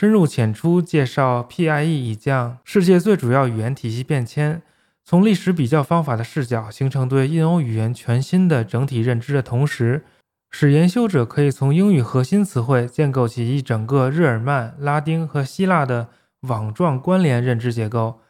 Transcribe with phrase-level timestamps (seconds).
[0.00, 4.62] 深入浅出介绍 PIE 已降世界最主要语言体系变迁，
[5.04, 10.04] 从历史比较方法的视角形成对印欧语言全新的整体认知的同时，
[10.52, 16.06] 使研修者可以从英语核心词汇建构起一整个日耳曼、拉丁和希腊的
[16.42, 18.20] 网状关联认知结构，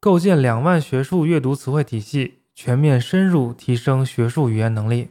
[0.00, 5.10] 构建两万学术阅读词汇体系，全面深入提升学术语言能力。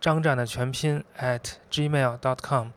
[0.00, 2.68] 张战的全拼 at gmail dot com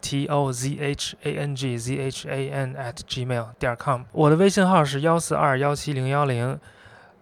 [0.00, 6.58] t o z h a n g z h a n at gmail 点 com，我的微信号是幺四二幺七零幺零，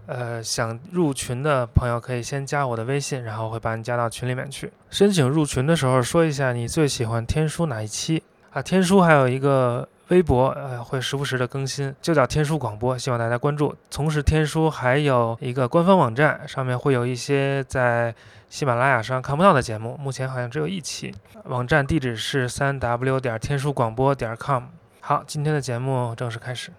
[0.07, 4.71] 呃，想入群的朋友可以先加我的微信，然后会把你加到群里面去。
[4.91, 8.63] 申请入群的时候说一下你最喜欢天书哪一期啊？
[8.63, 13.75] 天书还有一个微博，呃，会时不时的更新，就叫天书广播，希望大家关注。
[13.91, 18.15] 同时，天书还有一个官方网站，上面会有一些在。
[18.51, 21.15] 喜马拉雅上看不到的节目，目前好像只有一期。
[21.45, 24.65] 网站地址是三 w 点天书广播点 com。
[25.01, 26.73] 好，今天的节目正式开始。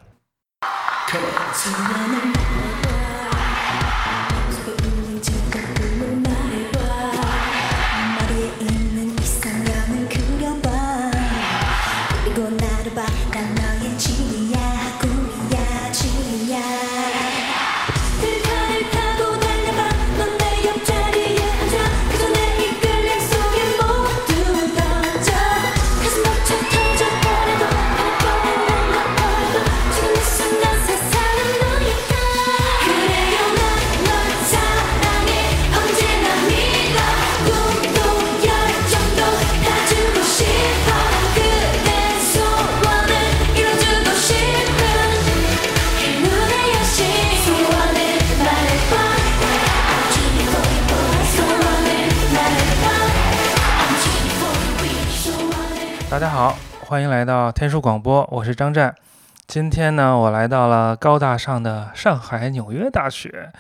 [56.09, 58.95] 大家好，欢迎来到天书广播，我是张湛。
[59.45, 63.51] 今天呢，我来到了高大上的上海纽约大学，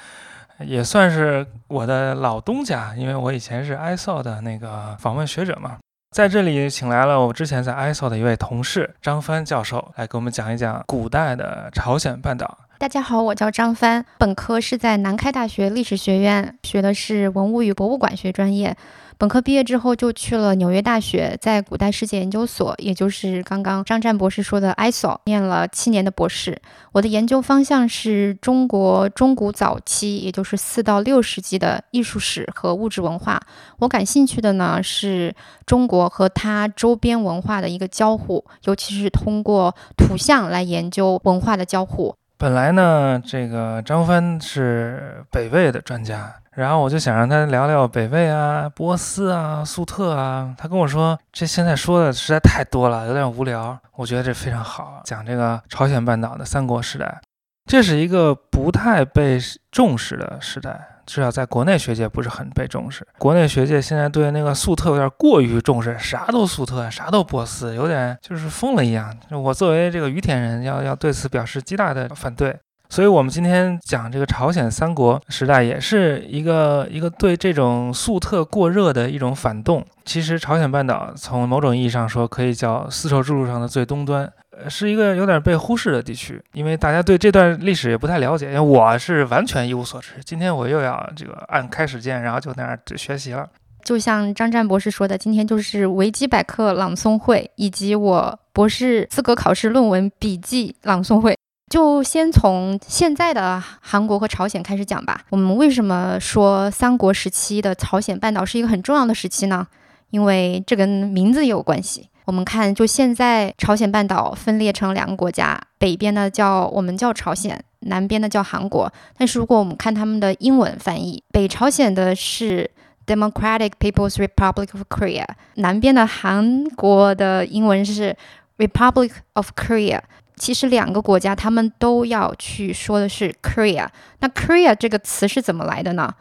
[0.57, 5.77] 也算是我的老东家，因为我以前是 ISO 的那个访问学者嘛。
[6.09, 12.57] 在这里，请来了我之前在 ISO 的一位同事张帆教授，来给我们讲一讲古代的朝鲜半岛。
[12.79, 18.75] 大家好，我叫张帆，本科是在南开大学历史学院学的是文物与博物馆学专业。
[19.19, 26.57] 本科毕业之后就去了纽约大学，在古代世界研究所，也就是刚刚张湛博士说的 ISO，念了七年的博士。
[26.93, 33.37] 我的研究方向是中国中古早期，也就是四到六世纪的艺术史和物质文化。
[33.79, 35.35] 我感兴趣的呢是
[35.65, 42.15] 中国和它周边文化的一个交互，尤其是通过图像来研究文化的交互。
[42.37, 46.35] 本来呢，这个张帆是北魏的专家。
[46.59, 50.53] 然后我就想让他聊聊北魏啊、波斯啊、粟特啊。
[50.57, 53.79] 他跟我说，这现在说的实在太多了，有点无聊。
[53.95, 57.21] 我觉得这非常好，讲这个朝鲜半岛的三国时代。
[57.65, 59.39] 这是一个不太被
[59.71, 60.97] 重视的时代。
[61.05, 63.07] 至少在国内学界不是很被重视。
[63.17, 69.15] 国内学界现在对那个粟特有点过于重视，啥都粟特，啥都波斯，有点就是疯了一样。
[69.31, 72.55] 我作为这个于田人，要要对此表示极大的反对。
[72.89, 79.85] 所以，我们今天讲这个朝鲜三国时代，也是一个一个对这种粟特过热的一种反动。
[80.05, 84.31] 其实，朝鲜半岛从某种意义上说，可以叫丝绸之路上的最东端。
[84.67, 88.47] 是一个有点被忽视的地区，因为大家对这段历史也不太了解。
[88.47, 93.47] 因为我是完全一无所知，今天我又要这个按开始键，然后就在那儿学习了。
[93.83, 101.37] 就像张湛博士说的，今天就是维基百科朗诵会，以及我博士资格考试论文笔记朗诵会。
[101.69, 105.21] 就先从现在的韩国和朝鲜开始讲吧。
[105.29, 109.67] 我们为什么说三国时期的朝鲜半岛是一个很重要的时期呢？
[110.09, 112.09] 因为这跟名字也有关系。
[112.25, 118.91] 我们看，就现在朝鲜半岛分裂成两个国家，北边的叫我们叫朝鲜，南边的叫韩国。
[119.17, 122.69] 但是如果我们看他们的英文翻译，北朝鲜的是
[123.05, 125.25] Democratic People's Republic of Korea，
[125.55, 128.15] 南边的韩国的英文是
[128.57, 130.01] Republic of Korea。
[130.39, 133.87] 其实两个国家他们都要去说的是 Korea。
[134.21, 136.15] 那 Korea 这个词是怎么来的呢？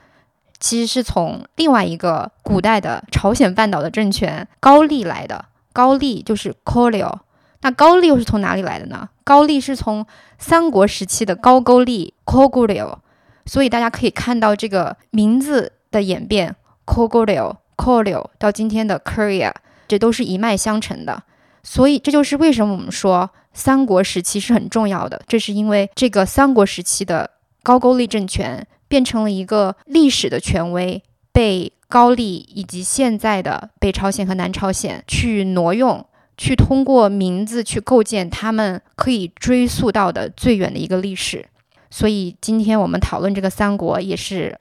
[0.60, 5.44] 其实是从另外一个古代的朝鲜半岛的政权高丽来的。
[5.72, 7.14] 高丽就是 Korea，
[7.60, 9.08] 那高丽又是从哪里来的呢？
[9.22, 10.04] 高丽是从
[10.36, 12.98] 三国时期的高句丽 Koguryo
[13.46, 19.52] 所以大家可以看到这个名字的演变：Koguryo Korea 到今天的 Korea，
[19.86, 21.22] 这都是一脉相承的。
[21.62, 27.30] 所以这就是为什么我们说三国时期是很重要的，这是因为这个三国时期的
[27.62, 31.02] 高句丽政权变成了一个历史的权威，
[31.32, 31.72] 被。
[31.90, 36.04] 高丽以及现在的北朝鲜和南朝鲜去挪用，
[36.36, 41.48] 去通过名字去构建他们可以追溯到的最远的一个历史。
[41.90, 44.60] 所以今天我们讨论这个三国，也是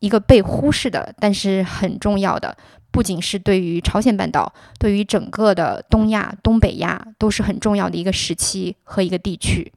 [0.00, 2.56] 一个被忽视的，但是很重要的。
[2.92, 9.72] 不仅是对于朝鲜半岛，对于整个的东亚、东北亚都是很重要的一个时期和一个地区。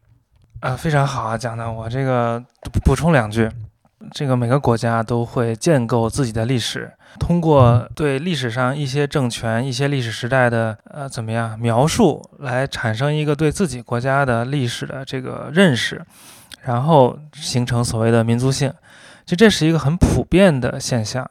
[0.59, 2.43] 啊，非常好啊，讲的我这个
[2.83, 3.49] 补充两句。
[4.11, 16.05] 这个每个国家都会建构自己的历史，通过对历史上一些政权、一些历史时代的呃怎么样描述，来产生一个对自己国家的历史的这个认识，
[16.63, 18.71] 然后形成所谓的民族性。
[19.25, 21.27] 其实这是一个很普遍的现象，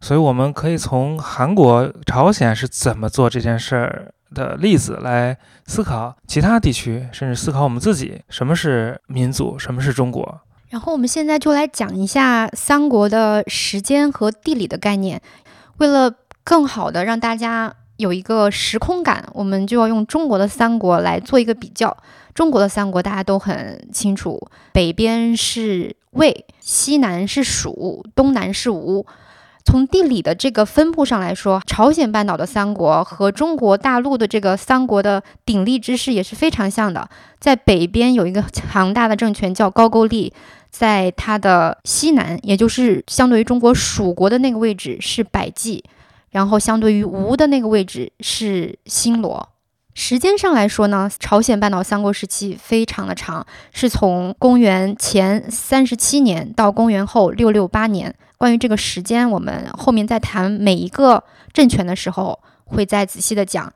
[0.00, 5.36] 所以我们可以从韩国、朝鲜是怎么做这件事儿的例子来
[5.66, 10.40] 思考其他地区，甚至思考我们自己什么是民族，什么是中国。
[10.68, 15.20] 然后我们现在就来讲一下三国的时间和地理的概念。
[15.78, 16.12] 为了
[16.44, 21.96] 更好的让大家有一个时空感，我们就要用中国的三国来做一个比较。
[22.34, 24.40] 中国的三国大家都很清楚，
[24.72, 29.04] 北边是魏，西南是蜀，东南是吴。
[29.68, 37.06] 从地理的这个分布上来说，朝鲜半岛的三国和中国大陆的这个三国的鼎立之势也是非常像的。
[37.38, 40.32] 在北边有一个强大的政权叫高句丽，
[40.70, 45.84] 在它的西南，也就是相对于中国蜀国的那个位置是百济，
[46.30, 49.50] 然后相对于吴的那个位置是新罗。
[50.00, 58.14] 时间上来说呢，朝鲜半岛三国时期非常的长，是从公元前三十七年到公元后六六八年。
[58.36, 63.72] 关于这个时间，我们后面在谈每一个政权的时候会再仔细的讲。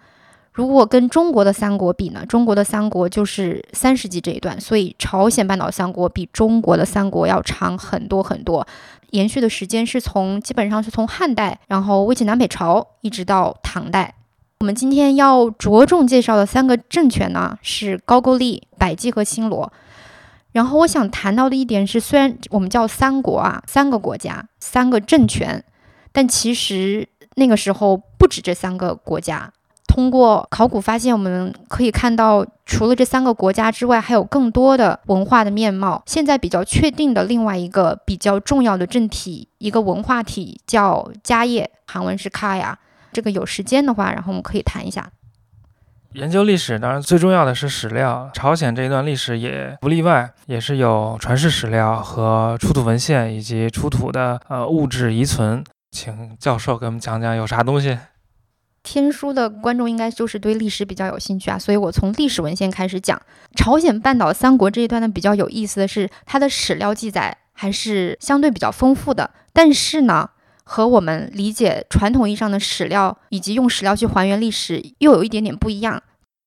[0.52, 2.24] 如果跟中国的三国比呢？
[2.24, 8.64] 中国的三国就是三世纪这一段，所以朝鲜半岛三国比中国的三国要长很多很多，
[9.10, 14.14] 延续的时间是从基本上是从汉代，然后魏晋南北朝一直到唐代。
[14.62, 19.72] 我们今天要着重介绍的三个政权呢，是高句丽、百济和新罗。
[20.52, 25.64] 然后我想谈到的一点是，虽然我们叫三国啊，三个国家，三个政权，
[26.12, 29.52] 但其实那个时候不止这三个国家。
[29.88, 36.00] 通过考古发现，我们可以看到，除了这三个国家之外，还有更多的文化的面貌。
[36.06, 42.78] 现在比较确定的另外一个比较重要的政体，一个文化体叫家业，韩文是卡呀。
[43.12, 45.10] 这个有时间的话，然后我们可以谈一下。
[46.14, 48.30] 研究历史，当然最重要的是史料。
[48.34, 55.64] 朝鲜这一段历史也不例外，也是有传世史料和出土文献以及出土的呃物质遗存。
[55.90, 57.98] 请教授给我们讲讲有啥东西。
[58.82, 63.20] 天书的观众应该就是对历史比较有兴趣啊，所以我从历史文献开始讲。
[63.54, 70.30] 朝鲜半岛三国这一段呢，比较有意思的是，它的史料记载还是相对比较丰富的，但是呢，
[70.72, 76.02] 和我们理解传统意义上的史料以及用史料去还原历史又有一点点不一样。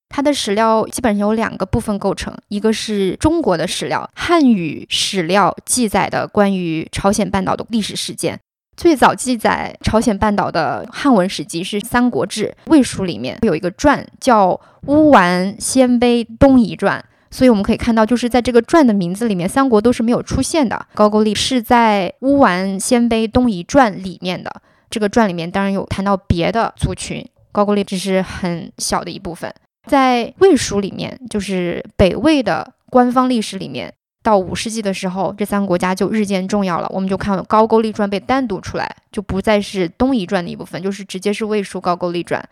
[0.10, 8.40] 它的史料基本上由两个部分构成，一个是中国的史料，汉语史料记载的关于朝鲜半岛的历史事件。
[8.76, 14.50] 最早记载朝鲜半岛的汉文史籍是《三国志·魏书》里面有一个传叫
[14.88, 17.00] 《乌丸鲜卑东夷传》，
[17.36, 20.88] 所以我们可以看到，就是在这个传的名字里面，三国都是没有出现的。
[20.94, 24.50] 高句丽是在《乌丸鲜卑东夷传》里面的。
[24.90, 29.54] 这个传里面当然有谈到别的族群，高句丽只是很小的一部分。
[29.86, 33.94] 在《魏书》里面，就是北魏的官方历史里面。
[34.26, 36.88] 到五世纪的时候，这三个国家就日渐重要了。
[36.90, 42.44] 我们就看高句丽传被单独出来，就不再是东夷传的一部分，就是直接是魏书高句丽传。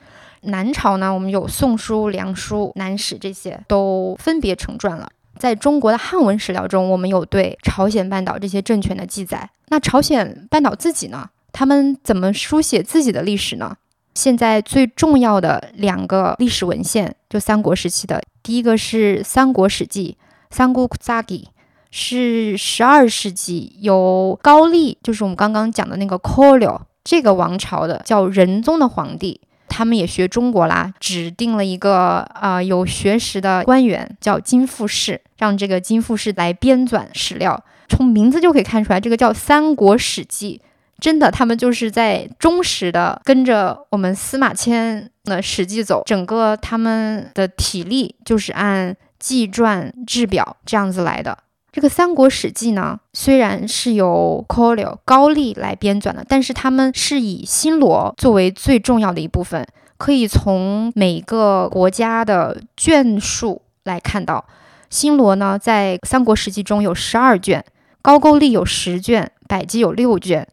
[0.41, 5.09] 南朝呢，我们有宋书、梁书、南史这些都分别成传了。
[5.39, 9.49] 在中国的汉文史料中，我们有对朝鲜半岛这些政权的记载。
[9.69, 11.27] 那朝鲜半岛自己呢？
[11.51, 13.75] 他们怎么书写自己的历史呢？
[14.13, 20.17] 现在最重要的两个历史文献，就三国时期的，第一个是《三国史记》，
[20.55, 21.49] 三国杂记。
[21.95, 37.63] 是十二世纪由高丽，就是我们刚刚讲的那个 k o l o 这个王朝的叫仁宗的皇帝，他们也学中国啦，指定了一个啊有学识的官员叫金富士，让这个金富士来编纂史料。
[37.88, 40.59] 从名字就可以看出来，这个叫《三国史记》，
[41.00, 51.38] 真的他们就是在忠实的跟着我们司马迁的史记走，整个他们的体例就是按纪传制表这样子来的。
[51.73, 59.65] 这个《三国史记》呢，虽然是由 k o l o 高丽来编纂的，但是他们是以新罗作为最重要的一部分。
[59.97, 64.45] 可以从每个国家的卷数来看到，
[64.91, 67.65] 新罗呢在《三国史记》中有十二卷，
[68.03, 70.47] 高句丽有十卷，百济有六卷。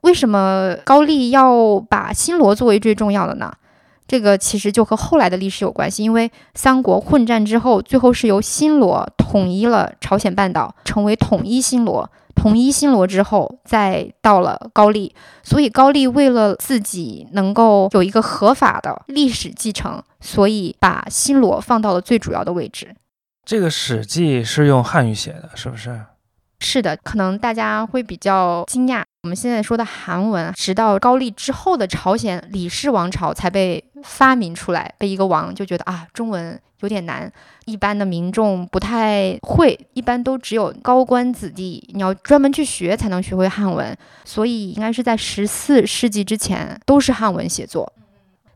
[0.00, 3.52] 为什么高丽要把新罗作为最重要的呢？
[4.08, 12.10] 这个其实就和后来的历史有关系，因为三国混战之后，最后是由新罗统一了朝鲜半岛，成为统一新罗。
[12.34, 22.94] 统一新罗之后，再到了高丽，所以高丽为了自己能够有一个合法的历史继承，所以把新罗放到了最主要的位置。
[23.46, 25.98] 这个《史记》是用汉语写的，是不是？
[26.60, 29.02] 是的，可能大家会比较惊讶。
[29.24, 34.92] 我们现在说的韩文，直到高丽之后的朝鲜李氏王朝才被发明出来。
[34.98, 37.32] 被一个王就觉得啊，中文有点难，
[37.64, 43.96] 一般的民众不太会，一般都只有高官子弟，你要专门去学才能学会汉文。
[44.24, 47.92] 所以应该是在十四世纪之前都是汉文写作。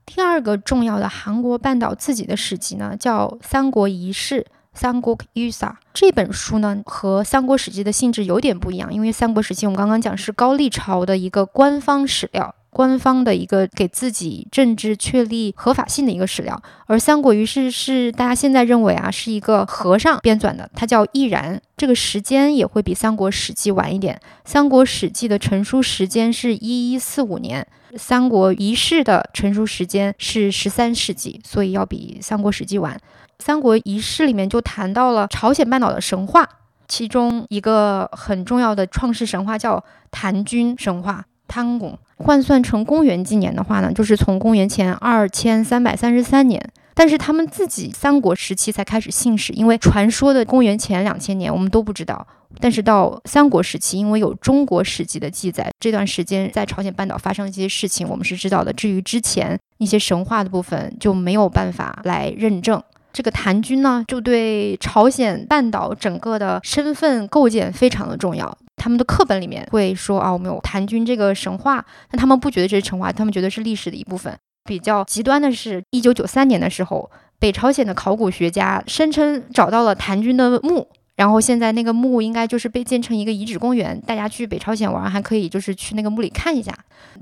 [0.04, 4.40] 第二个重要的韩国半岛自己的史籍呢，叫《三国遗事》。
[4.76, 27.66] 《三国语萨》这本书呢，和《三国史记》的性质有点不一样，因为《三国史记》我们刚刚讲是高丽朝的一个官方史料，官方的一个给自己政治确立合法性的一个史料，而《三国语事》是大家现在认为啊是一个和尚编纂的，他叫易然，这个时间也会比《三国史记》晚一点，《三国史记》的成书时间是一一四五年，
[27.98, 33.00] 《三国遗事》的成书时间是十三世纪，所以要比《三国史记》晚。
[33.38, 36.48] 三国遗事里面就谈到了朝鲜半岛的神话，
[36.88, 41.24] 其中一个很重要的创世神话叫谭军神话。
[41.48, 46.60] 汤公换算成公元纪年的话呢，就是从公元前二千三百三十三年。
[46.92, 52.26] 但是他们自己三国时期才开始信史，因为传说的公元前两千年我们都不知道。
[52.58, 58.72] 但是到三国时期，因为有中国史籍的记载，这段时间在朝鲜半岛发生的一些事情，我们是知道的。
[58.72, 62.82] 至于之前一些神话的部分，就没有办法来认证。
[63.16, 68.54] 这个谭军呢，就对朝鲜半岛整个的身份构建非常的重要。
[68.76, 74.36] 他们的课本里面会说啊，我们有谭军这个神话，但他们不觉得这是神话，他们觉得是历史的一部分。
[74.66, 86.70] 比较极端的是，一九九三年的时候，北朝鲜的考古学家声称找到了谭军的墓，然后现在那个墓应该就是被建成一个遗址公园，大家去北朝鲜玩还可以就是去那个墓里看一下。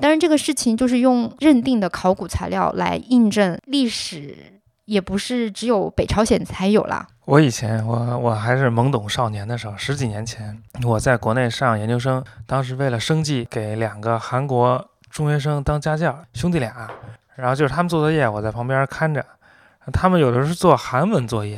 [0.01, 4.54] 当然，这个事情就是用认定的考古材料来印证历史。
[4.85, 7.07] 也不是只有北朝鲜才有了。
[7.25, 16.91] 我以前，我我还是懵懂少年的时候，十几年前，我在国内上研究生，当时为了生计，给两个韩国中学生当家教，兄弟俩，
[17.37, 19.25] 然后就是他们做作业，我在旁边看着，
[19.93, 21.57] 他们有的是做韩文作业，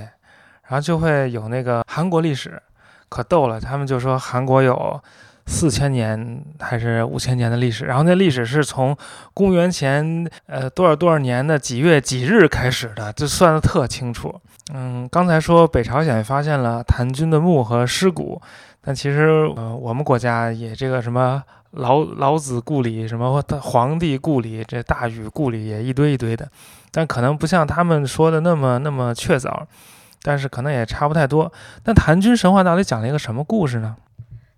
[0.68, 2.62] 然后就会有那个韩国历史，
[3.08, 5.02] 可逗了，他们就说韩国有。
[5.46, 8.96] 四千年还是五千年的历史，然后那历史是从
[9.32, 14.34] 公元前呃多少多少年的几月几日开始的，这算得特清楚。
[14.74, 18.42] 嗯，刚才说北朝鲜发现了谭军的墓和尸骨，
[18.82, 26.48] 但其实呃我们国家也这个什么老老子故里，什么皇帝故里，这大禹故里也一堆一堆的，
[26.90, 29.62] 但可能不像他们说的那么那么确凿，
[30.22, 31.52] 但是可能也差不太多。
[31.84, 33.94] 那谭军神话到底讲了一个什么故事呢？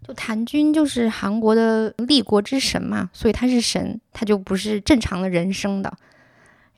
[0.08, 5.92] 就谭军就是韩国的立国之神嘛，所以他是神，他就不是正常的人生的。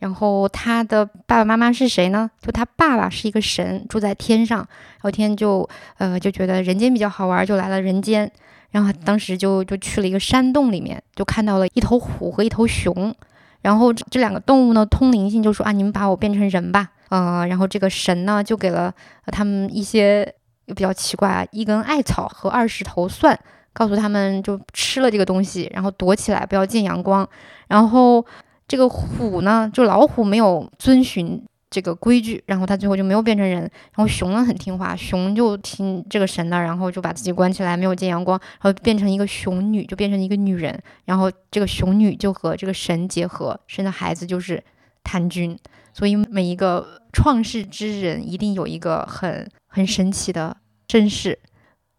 [0.01, 2.29] 然后他的爸爸妈妈是谁呢？
[2.43, 4.59] 就他爸爸是一个神，住在天上。
[4.59, 5.69] 然后天就
[5.99, 8.29] 呃就觉得人间比较好玩，就来了人间。
[8.73, 13.15] 然后当时就就去了一个山洞里面，就看到了一头虎和一头熊。
[13.63, 16.91] 然后这两个动物呢通灵性，就说啊你们把我变成人吧。
[17.11, 18.93] 呃，然后这个神呢就给了
[19.27, 20.35] 他们一些
[20.71, 23.39] 就比较奇怪啊，一根艾草和二十头蒜，
[23.73, 27.29] 告诉他们就吃了这个东西，然后躲起来不要见阳光。
[27.69, 28.25] 然后。
[28.71, 33.63] 这个虎呢，就老虎没有遵循这个规矩，然后它最后就没有变成人。
[33.63, 40.81] 然后熊呢很听话，熊就听这个神的，然后就把自己关起来，没有见阳光，然后变成一个熊女，就变成一个女人。
[41.05, 44.63] 然后这个熊女就和这个神结合，生的孩子就是
[45.03, 45.59] 谭军。
[45.93, 50.57] 所以每一个创世之人一定有一个很很神奇的
[50.89, 51.39] 身世。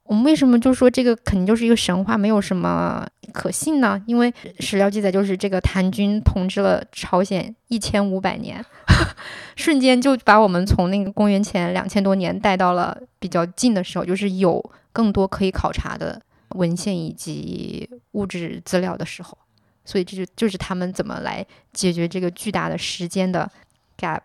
[0.03, 4.01] 我们为什么就说这个肯定就是一个神话，没有什么可信呢？
[4.05, 8.63] 因为史料记载就是这个谭军统治了朝鲜一千五百年，
[9.55, 14.61] 瞬间就把我们从那个公元前两千多年带到了比较近的时候，就是有
[14.91, 19.37] 更多可以考察的文献以及物质资料的时候。
[19.85, 23.49] 所以这就就是他们怎么来解决这个巨大的时间的
[23.97, 24.21] gap。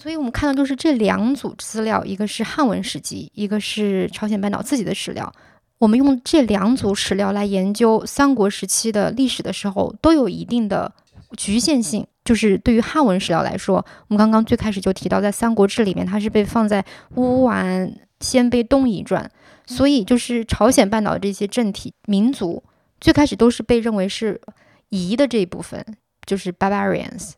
[0.00, 5.32] 所以我们看到就是这两组资料，一个是汉文史籍，一个是朝鲜半岛自己的史料。
[5.78, 10.92] 我们用这两组史料来研究三国时期的历史的时候，都有一定的
[11.36, 12.06] 局限性。
[12.24, 16.84] 就是对于汉文史料来说，我们刚刚最开始就提到，在《三国志》里面，它是被放在
[17.16, 19.28] 乌丸鲜卑东夷传，
[19.66, 22.62] 所以就是朝鲜半岛这些政体民族，
[23.00, 24.40] 最开始都是被认为是
[24.90, 25.84] 夷的这一部分，
[26.24, 27.32] 就是 barbarians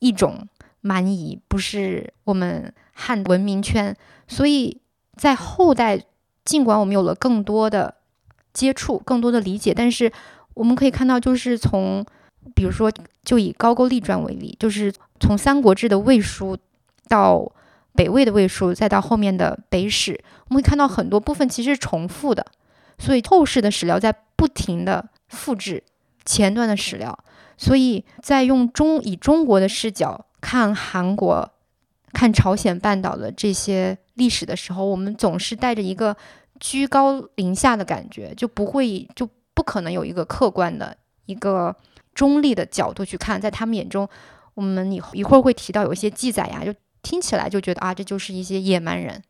[0.00, 0.46] 一种。
[0.86, 3.96] 蛮夷不是我们汉文明圈，
[4.28, 4.82] 所以
[5.16, 5.98] 在后代，
[6.44, 7.94] 尽管我们有了更多的
[8.52, 10.12] 接触、更多的理解，但是
[10.52, 12.04] 我们可以看到，就是从，
[12.54, 12.92] 比如说，
[13.24, 16.54] 就以高句丽传为例，就是从《三国志》的魏书
[17.08, 17.50] 到
[17.94, 22.44] 北魏的魏书，再到后面的北史，我们会看到很多部分其实是重复的，
[22.98, 25.82] 所以后世的史料在不停的复制
[26.26, 27.18] 前段的史料，
[27.56, 30.26] 所以在用中以中国的视角。
[30.44, 31.50] 看韩国、
[32.12, 36.14] 看朝鲜半岛的这些历史的时候，我们总是带着一个
[36.60, 41.74] 居高临下的感觉，就不会就不可能有一个客观的一个
[42.14, 43.40] 中立的角度去看。
[43.40, 44.06] 在他们眼中，
[44.52, 49.22] 我们以后一会儿会提到有一些记载呀，就听起来就觉得啊，这就是一些野蛮人，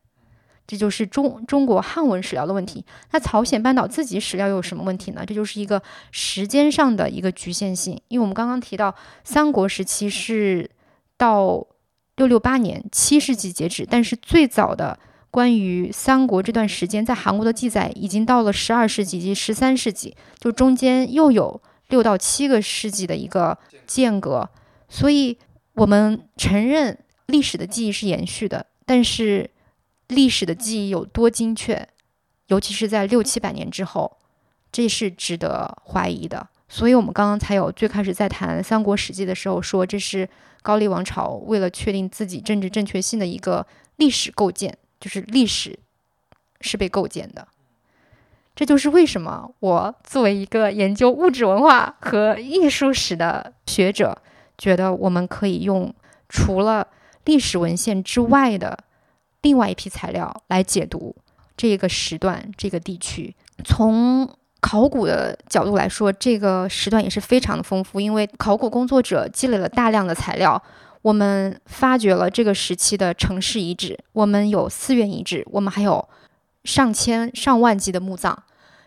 [0.67, 2.85] 这就是中中国汉文史料的问题。
[3.13, 5.25] 那朝鲜半岛自己史料又有什么问题呢？
[5.25, 10.69] 这就是一个时间上的一个局限性，因为我们刚刚提到三国时期是。
[11.17, 11.67] 到
[12.17, 13.87] 六六八年，七世纪截止。
[13.89, 14.99] 但是最早的
[15.31, 24.49] 关于三国这段时间，在韩国的记载已经到了十二世纪及十三世纪，就中间又有六到七个世纪的一个间隔。
[24.89, 25.37] 所以，
[25.75, 26.97] 我们承认
[27.27, 29.51] 历史的记忆是延续的，但是
[30.09, 31.89] 历史的记忆有多精确，
[32.47, 34.19] 尤其是在六七百年之后，
[34.71, 36.47] 这是值得怀疑的。
[36.69, 40.29] 所以我们刚刚才有最开始在谈《三国史记》的时候说，这是
[40.65, 45.79] 高丽王朝为了确定自己政治正确性的一个历史构建，就是历史
[46.63, 47.47] 是被构建的。
[48.55, 54.17] 这就是为什么我作为一个研究物质文化和艺术史的学者，
[54.57, 55.95] 觉得我们可以用
[56.31, 56.89] 除了
[57.27, 58.85] 历史文献之外的
[59.43, 61.15] 另外一批材料来解读
[61.55, 64.35] 这个时段、这个地区，从。
[64.65, 70.61] 考古的角度来说，这个时段也是非常的丰富，因为考古工作者积累了大量的材料。
[71.03, 76.09] 我们发掘了这个时期的城市遗址，我们有寺院遗址，我们还有
[76.65, 78.35] 上千上万级的墓葬，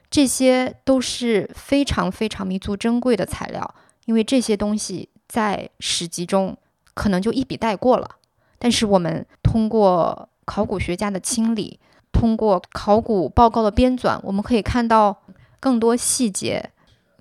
[0.09, 3.75] 这些都是非常非常弥足珍贵的材料。
[4.05, 6.57] 因为这些东西在史籍中
[6.95, 8.09] 可能就一笔带过了，
[8.57, 11.79] 但是我们通过考古学家的清理，
[12.11, 15.21] 通过考古报告的编纂，我们可以看到。
[15.59, 16.71] 更多细节，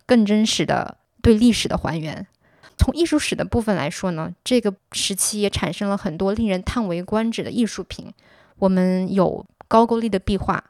[0.05, 2.27] 更真实的对历史的还原。
[2.77, 8.13] 从艺术史的部分来说呢，这个时期也产生了很多令人叹为观止的艺术品。
[8.59, 10.63] 我们有高句丽的壁画，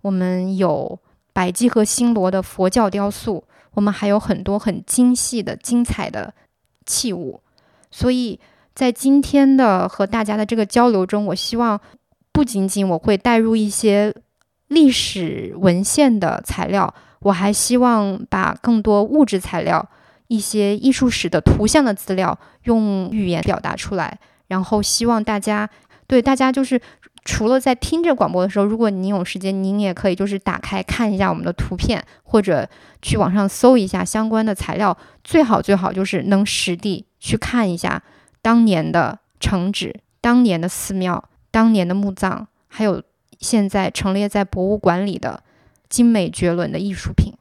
[0.00, 0.98] 我们有
[1.32, 6.32] 百济和新罗的佛教雕塑，我们还有很多很精细的、精彩的
[6.86, 7.40] 器物。
[7.90, 8.40] 所以
[8.74, 11.78] 在今天的和大家的这个交流中，我希望
[12.32, 14.14] 不仅仅我会带入一些。
[14.74, 19.88] 历史文献的材料，我还希望把更多物质材料、
[20.26, 25.70] 一些艺术史的图像的资料用语言表达出来，然后希望大家
[26.06, 26.80] 对大家就是
[27.24, 32.68] 除了在听这广播的时候，如果您有时间，您也可以就是打开看一下我们的图片，或者
[33.00, 38.02] 去网上搜一下相关的材料，最好最好就是能实地去看一下
[38.42, 43.02] 当年的城址、当年的寺庙、当年的墓葬，还有。
[43.44, 45.42] 现在陈列在博物馆里的
[45.90, 47.34] 精美绝伦的艺术品，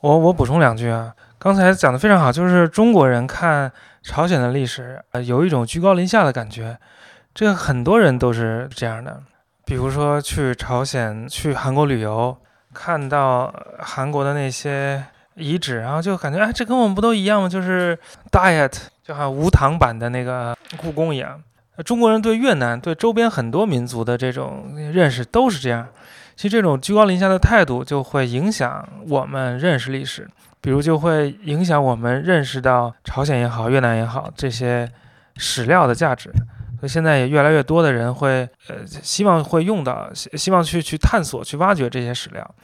[0.00, 3.70] 我我补充两句啊，刚才讲的非常好，就是中国人看
[4.02, 6.78] 朝鲜的历史，呃，有一种居高临下的感觉，
[7.34, 9.22] 这个很多人都是这样的。
[9.66, 12.34] 比如说去朝鲜、去韩国旅游，
[12.72, 17.48] 看到韩国的那些遗址，然后就感觉，哎，这跟我们不都一样吗？
[17.48, 17.98] 就是
[18.30, 18.72] diet，
[19.04, 21.38] 就好像无糖版的那个故宫一样。
[21.84, 25.88] 中国人对越南、对周边很多民族的这种认识都是这样。
[26.36, 30.28] 其实这种居高临下的态度就会影响我们认识历史，
[30.60, 34.90] 比如就会影响我们认识到朝鲜也好、越南也好这些
[35.36, 36.30] 史料的价值。
[36.80, 42.54] 所以现在也越来越多的人会呃希望会用到，希希望去去探索、去挖掘这些史料。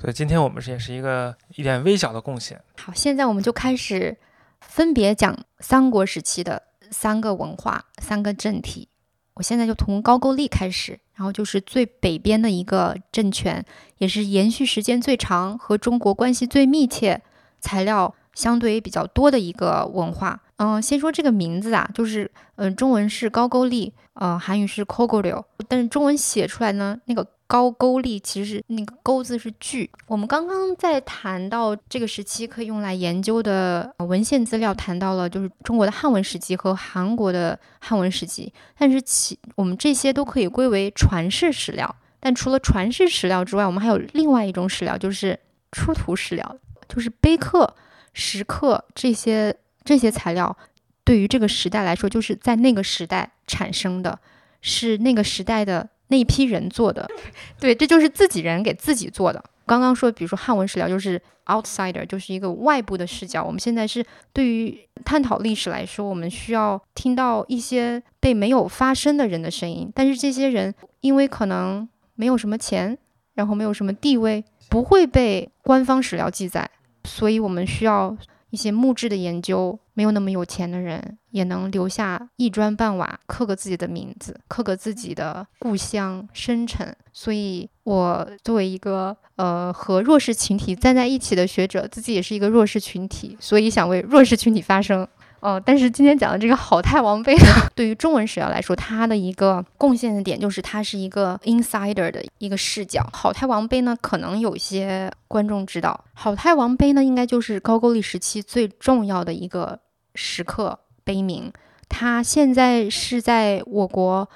[0.00, 2.60] 所以今天我们是也是一个一点微小的贡献。
[2.78, 4.16] 好，现在我们就开始
[4.60, 6.62] 分别讲三国时期的。
[6.90, 8.88] 三个文化，三个政体。
[9.34, 13.64] 我现在就从高句丽开始，然后就是最北边的一个政权，
[13.98, 17.20] 也是延续时间最长、和中国关系最密切、
[17.60, 20.40] 材料相对比较多的一个文化。
[20.56, 27.26] 嗯，先说这个名字啊，就是嗯，中文是高句丽，呃，韩语是 Kogolyo，但是中文写出来呢，那个。
[27.46, 29.88] 高句丽其实是那个“勾”字是句。
[30.08, 38.52] 我们刚刚在谈到这个时期可以用来研究的文献资料，谈到了就是中国的汉文史籍和韩国的汉文史籍。
[38.76, 41.94] 但是其我们这些都可以归为传世史料。
[42.18, 45.38] 但除了传世史料之外，我们还有另外一种史料，就是
[45.70, 46.56] 出土史料，
[46.88, 47.76] 就是碑刻、
[48.12, 49.54] 石刻这些
[49.84, 50.56] 这些材料，
[51.04, 54.18] 对于这个时代来说，就是在那个时代产生的，
[54.60, 55.88] 是那个时代的。
[56.08, 57.08] 那一批人做的，
[57.60, 59.42] 对，这就是自己人给自己做的。
[59.66, 63.42] 刚刚说，比如说汉文史料，就是 outsider，就是一个外部的视角。
[63.42, 69.90] 我们现在是对于探讨历史来说，我们需要听到一些被没有发生的人的声音。
[69.94, 72.96] 但是这些人因为可能没有什么钱，
[73.34, 76.70] 然后没有什么地位，不会被官方史料记载，
[77.04, 78.16] 所以我们需要。
[78.50, 86.94] 一些木质的研究，没有那么有钱的人也能留下一砖半瓦，刻个自己的名字，刻个自己的故乡生辰。
[87.14, 95.08] 所以，我作为一个呃和弱势群体站在一起的学者，自己也是一个弱势群体，所以想为弱势群体发声。
[95.40, 97.36] 哦，但是今天讲的这个好太王碑，
[97.74, 103.06] 对于中文史料来说，它的一个贡献的点就是它是一个 insider 的一个视角。
[103.12, 109.78] 好太王碑呢，可能有些观众知道，好太王碑呢，应该就是高句丽时期最重要的一个
[110.16, 111.52] 石刻碑铭。
[111.88, 114.28] 它现在是在我国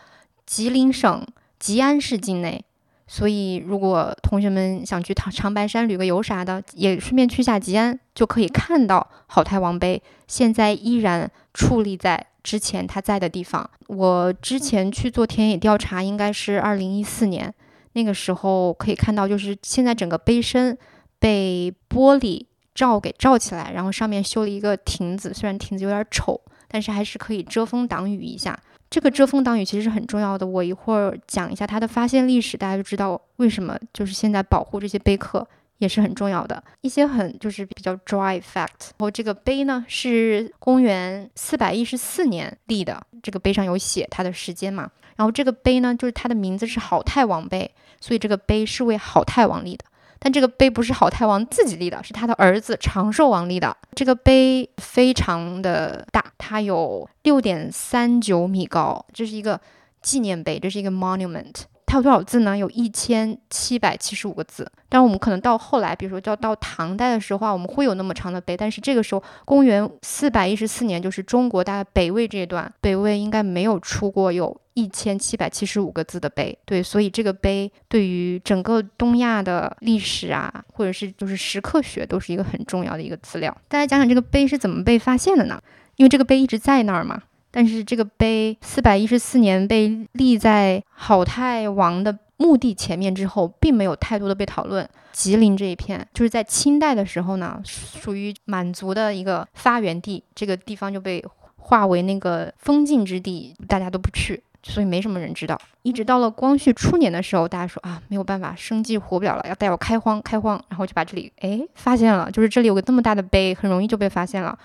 [0.46, 1.26] 吉林省
[1.58, 2.64] 吉安市境内。
[3.12, 10.00] 所以，如果同学们想去长长白山旅个游啥的，也顺便去下吉安，就可以看到好太王碑。
[10.28, 13.68] 现在依然矗立在之前他在的地方。
[13.88, 17.52] 我之前去做田野调查，应该是二零一四年，
[17.94, 20.78] 那个时候可以看到，就是现在整个碑身
[21.18, 22.46] 被玻璃
[22.80, 28.58] 罩给罩起来，然后上面修了一个亭子，虽然亭子有点丑，但是还是可以遮风挡雨一下。
[28.88, 30.46] 这个遮风挡雨其实是很重要的。
[30.46, 36.64] 我一会儿讲一下它的发现历史，大家就知道为什么就是现在保护这些碑刻也是很重要的。
[36.80, 38.96] 一些很就是比较 dry fact。
[38.96, 44.90] 然后这个碑呢是公元四百一十四年立的，这个碑上有写它的时间嘛。
[45.16, 49.84] 然后这个碑呢就是它的名字是好太王碑，所以这个碑是为好太王立的。
[50.20, 53.74] 但这个碑不是好太王自己立的，是他的儿子长寿王立的。
[53.94, 59.58] 这个碑非常的大，它有六点三九米高，这是一个
[60.02, 61.62] 纪念碑，这是一个 monument。
[61.86, 62.56] 它有多少字呢？
[62.56, 64.70] 有一千七百七十五个字。
[64.88, 68.56] 但我们可能到后来，比如说到到唐代的时候啊，我们会有那么长的碑。
[68.56, 76.56] 但是这个时候，公元四百一十四年，就是中国大概北魏这段，北魏应该没有出过有一千七百七十五个字的碑。
[76.64, 83.54] 对，所以这个碑对于整个东亚的历史啊，或者是就是石刻学，都是一个很重要的一个资料。
[83.68, 85.60] 大家讲讲这个碑是怎么被发现的呢？
[85.96, 87.22] 因为这个碑一直在那儿嘛。
[87.52, 94.88] 但是这个碑四百一十四年被立在好太王的墓地前面之后，并没有太多的被讨论。
[95.12, 101.24] 吉林这一片就是在清代的时候呢，属于满族的一个发源地，这个地方就被
[101.56, 104.40] 划为那个封禁之地，大家都不去。
[104.62, 105.60] 所以没什么人知道。
[105.82, 114.58] 一直到了光绪初年的时候，大家说啊，没有办法，生计活不了了，要带我开荒，开荒，然后就把这里哎发现了，就是这里有个这么大的碑，很容易就被发现了。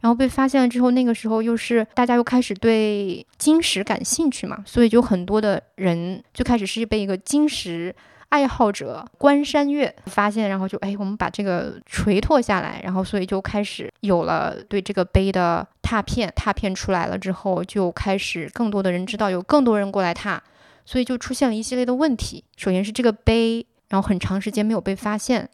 [0.00, 7.94] 然后被发现了之后，那个时候又是大家又开始对金石感兴趣嘛，所以就很多的人最开始是被一个金石
[8.32, 20.40] 爱好者关山月发现，然后就哎，我们把这个锤拓下来，然后所以就开始有了对这个碑的拓片，拓片出来了之后，就开始更多的人知道，有更多人过来拓，
[20.86, 22.42] 所以就出现了一系列的问题。
[22.56, 25.50] 首先是这个碑，然后很长时间没有被发现。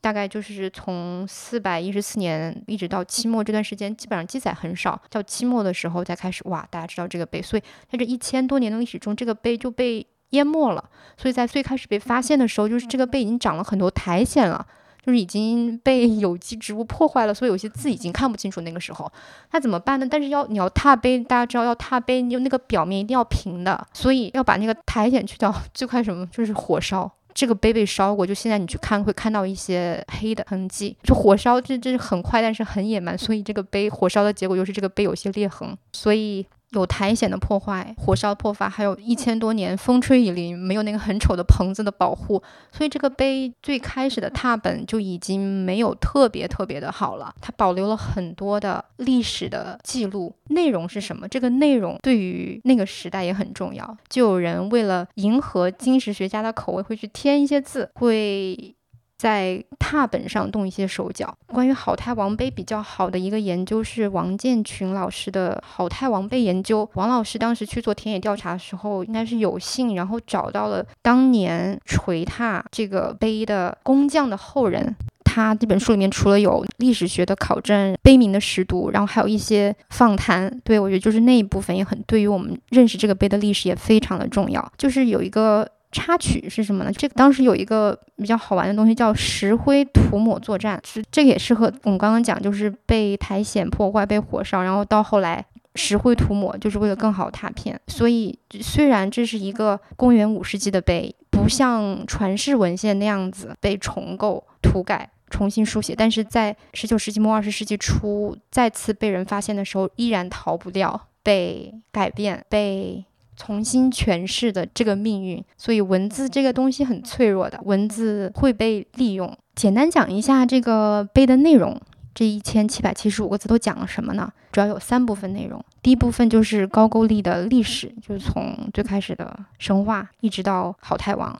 [0.00, 4.98] 大概就是从四百一十四年一直到清末这段时间，基本上记载很少。
[5.10, 10.84] 到清末的时候才开始，哇，大家知道这个碑，所以在这一千多年的历史中，这个碑就被淹没了。
[11.18, 14.66] 所以在最开始被发现的时候，就是这个碑已经长了很多苔藓了，
[15.02, 18.60] 就是已经被 有机植物破坏了，所以有些字已经看不清楚。
[18.60, 19.10] 那个时候，
[19.52, 20.06] 那怎么办呢？
[20.10, 25.54] 但是要你要拓碑，大家知道要拓碑，就那个表面一定要平的，所以要把那个苔藓去掉。
[25.72, 26.26] 最快什么？
[26.26, 27.10] 就是火烧。
[27.32, 30.96] 这个碑被烧过，就现在你去看会看到一些黑的痕迹。
[31.02, 36.46] 就火烧，这这是很快，但是很野蛮，所以这个碑火烧的结果就是这个碑有些裂痕，所以。
[36.80, 47.34] 有苔藓的破坏、火烧破发，还有一千多年风吹雨淋，没有那个很丑的棚子的保护，所以这个碑最开始的拓本就已经没有特别特别的好了。
[47.40, 51.26] 它保留了很多的历史的记录，内容是什么？
[51.26, 53.96] 这个内容对于那个时代也很重要。
[54.08, 58.75] 就有人为了迎合金石学家的口味，会去添一些字，会。
[59.18, 61.34] 在拓本上动一些手脚。
[61.46, 66.88] 关于好太王碑比较好的一个研究是王建群老师的好太王碑研究。
[66.94, 74.94] 王老师当时去做田野调查的时候，应该是有幸，然后找到了当年锤拓这个碑的工匠的后人。
[75.24, 80.50] 他这本书里面除了有历史学的考证、碑铭的识读，然后还有一些访谈。
[80.64, 84.72] 对我觉得就是那一部分也很对于我们认识这个碑的历史也非常的重要。
[84.78, 85.68] 就是有一个。
[85.92, 86.92] 插曲是什么呢？
[86.92, 95.42] 这个当时有一个比较好玩的东西叫石灰涂抹作战，是这也适合我们刚刚讲，就是被苔藓破坏、被火烧，然后到后来
[95.74, 97.80] 石灰涂抹，就是为了更好拓片。
[97.86, 113.04] 所以虽然这是一个公元五世纪的碑，不像传世文献那样子被重构、涂改、重新书写，但是在十九世纪末、二十世纪初再次被人发现的时候，依然逃不掉被改变、被。
[113.36, 119.36] 重新诠释的这个命运，所以文字这个东西很脆弱的，文字会被利用。
[119.54, 121.80] 简单讲一下这个碑的内容，
[122.14, 124.32] 这一千七百七十五个字都讲了什么呢？
[124.50, 125.62] 主要有三部分内容。
[125.82, 131.38] 第一部分就是高句丽的历史，就是从最开始的神话一直到好太王。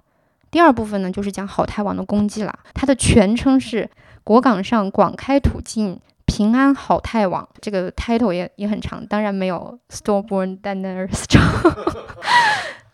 [0.51, 3.91] 第二部分呢，就是讲好太王的功绩了，它的全称是
[4.23, 5.99] 果岗上广开土径。
[6.27, 11.43] 平安好太网这个 title 也也很长，当然没有 Storeborn Danners 长。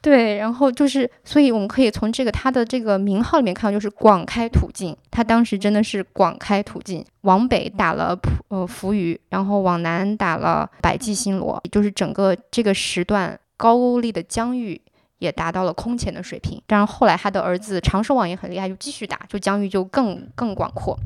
[0.00, 4.96] 对，然后就是，所以我们可以从这个他的这个名号里面看到，就是广开土径。
[5.12, 14.80] 他当时真的是广开土径，往北打了普呃扶余，然后往南打了百济新罗，也就是整个这个时段高句丽的疆域
[15.18, 16.60] 也达到了空前的水平。
[16.66, 20.98] 当然后来他的儿子长寿王也很厉害，就继续打，就疆域就更更广阔。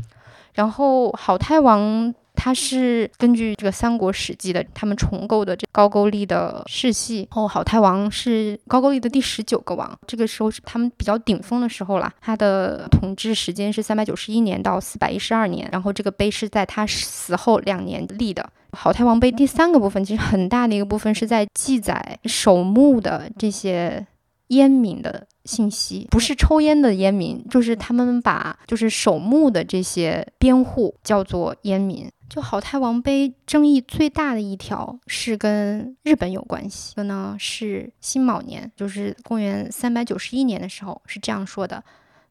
[0.56, 7.26] 然后好太王他是根据这个《三国史记》的他们重构的这高句丽的世系。
[7.30, 12.12] 后，好太王是高句丽的第十九个王，这个时候是他们比较顶峰的时候了。
[12.20, 15.66] 他的统治时间是三百九十一年到四百一十二年。
[15.72, 18.46] 然后这个碑是在他死后两年立的。
[18.72, 24.06] 好太王碑第三个部分其实很大的一个部分是在记载守墓的这些。
[24.48, 32.08] 烟民的信息不是抽烟的烟民，就是他们把就是守墓的这些边户叫做烟民。
[32.28, 41.82] 就好太王碑争议最大的一条是跟日本有关系的呢，是辛卯年，就是公元三百九十一年的时候是这样说的：“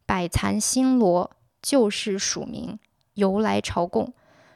[0.06, 2.78] 百残新罗旧是属民
[3.13, 4.13] 由来朝贡。”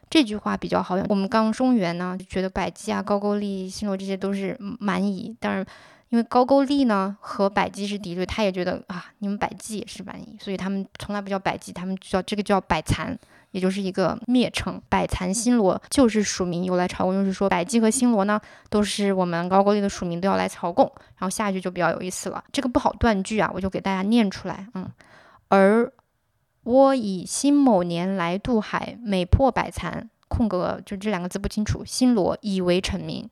[0.10, 1.06] 这句话比较好用。
[1.10, 5.66] 我们刚中原呢就觉得百济啊、高句丽、新罗这些都是蛮夷，但是。
[6.10, 13.16] 因为高句丽呢和百济是敌对，他也觉得啊，你们百济也是蛮夷，所以他们从来不叫百济，他们叫这个叫百残，
[13.52, 14.82] 也就是一个蔑称。
[14.90, 18.42] 百残新罗就是属民由来朝贡，就是说百济和新罗呢
[18.72, 20.92] 都是我们高句丽的属民，都要来朝贡。
[21.18, 24.68] 然后下一句就比较有意思了，这个不好断句啊，我就给大家念出来。
[24.74, 24.92] 嗯，
[25.50, 25.92] 而
[26.64, 31.84] 我以辛某年来渡海，每破百残，空格就这两个字不清楚。
[31.86, 33.30] 新罗以为臣民。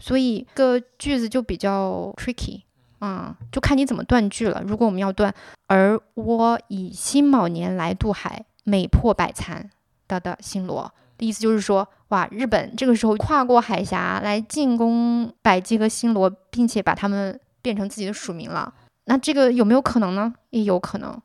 [0.00, 2.62] 所以个句子就比较 tricky，
[2.98, 4.62] 啊，就看你怎么断句了。
[4.66, 5.32] 如果我们要断，
[5.66, 9.70] 而我以辛卯年来渡海，每破百残，
[10.08, 18.72] 的的新罗，的意思就是说，哇，日本这个时候跨过海峡来进攻百济和新罗，并且把他们变成自己的属民了。
[19.04, 20.32] 那这个有没有可能呢？
[20.48, 21.20] 也有可能。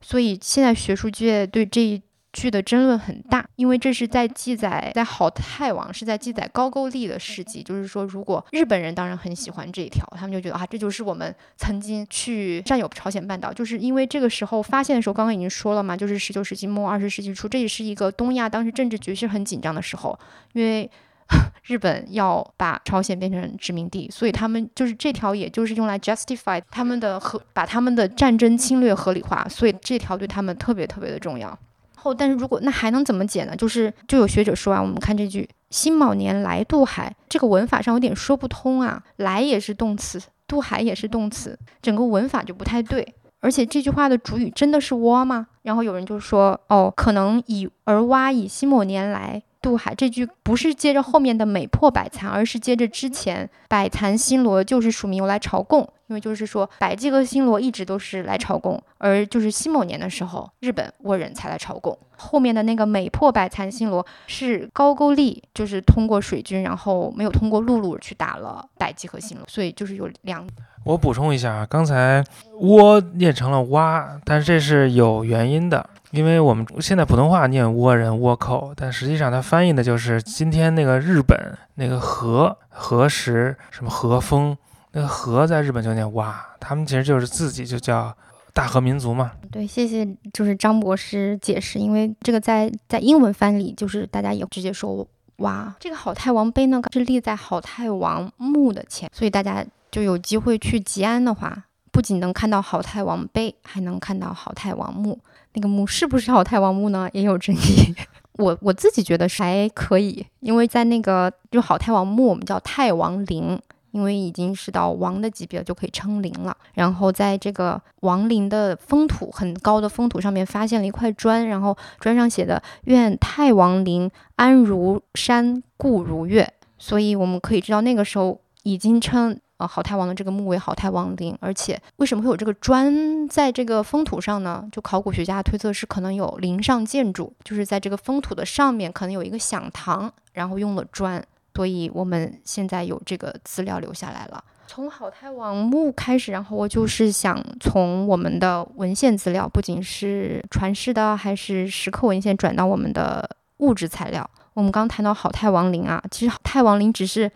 [0.00, 2.02] 所以现在学术界对这一。
[2.32, 20.18] 剧的争论很大，因为这是在记载在好太王是在记载高句丽的事迹，就是说，如果日本人当然很喜欢这一条，他们就觉得啊，这就是我们曾经去占有朝鲜半岛，就是因为这个时候发现的时候，刚刚已经说了嘛，就是十九世纪末二十世纪初，这也是一个东亚当时政治局势很紧张的时候，
[20.54, 20.90] 因为
[21.64, 31.58] 日本要把朝鲜变成殖民地，所以他们就是这条，也就是用来 justify 他们的合把他们的战争侵略合理化，所以这条对他们特别特别的重要。
[31.96, 33.54] 后，但是如果那还能怎么解呢？
[33.56, 43.14] 就是就有学者说啊，我们看这句“辛卯年来渡海”，这个文法上有点说不通啊，“来”也是动词，“渡海”也是动词，整个文法就不太对。
[43.40, 45.48] 而且这句话的主语真的是倭吗？
[45.62, 49.42] 然后有人就说，哦，可能以而蛙以辛卯年来。
[49.60, 61.98] 渡海这句不是接着后面的美破百残，而是接着之前百残新罗就是署名由来朝贡，因为就是说百济和新罗一直都是来朝贡，而就是辛卯年的时候，日本倭人才来朝贡。
[62.18, 70.46] 后面的那个美破百残新罗是高句丽，就是通过水军，然后没有通过陆路去打了百济和新罗，所以就是有两。
[70.84, 72.22] 我补充一下啊，刚才
[72.60, 75.88] 倭念成了蛙，但是这是有原因的。
[76.10, 84.54] 因为我们现在普通话念倭人倭寇，但实际上它翻译的就是今天那个日本那个和和时什么和风，
[84.92, 88.14] 那个和在日本就念哇，他们其实就是自己就叫
[88.52, 89.32] 大和民族嘛。
[89.50, 95.74] 对，谢谢，就是张博士解释，因为这个在在英文翻里就是大家也直接说哇。
[95.80, 105.18] 这个好太王碑呢是立在好太王墓的前，所以大家就有机会去吉安的话，不仅能看到好太王碑，还能看到好太王墓。
[105.54, 107.08] 那个墓是不是好太王墓呢？
[107.12, 107.94] 也有争议。
[108.38, 113.60] 我我自己觉得是还可以，因为在那个就好太王墓，我们叫太王陵，
[113.92, 116.56] 因为已经是到王的级别就可以称陵了。
[116.74, 129.38] 然后在这个王陵的封土很高的封土上面发现了一块砖，然后砖上写的“愿太王陵安如山，固如月”，所以我们可以知道那个时候已经称。
[129.58, 134.68] 啊，好太王的这个墓为好太王陵，而且为什么会有这个砖在这个封土上呢？
[134.72, 144.42] 就考古学家推测是可能有陵上建筑，就是在这个封土的上面可能有一个享堂，然后用了砖，所以我们现在有这个资料留下来了。
[144.66, 154.28] 从好太王墓开始，然后我就是想从我们的文献资料，不仅是传世的，还是石刻文献，转到我们的物质材料。
[154.54, 157.30] 我们刚谈到好太王陵啊，其实好太王陵只是。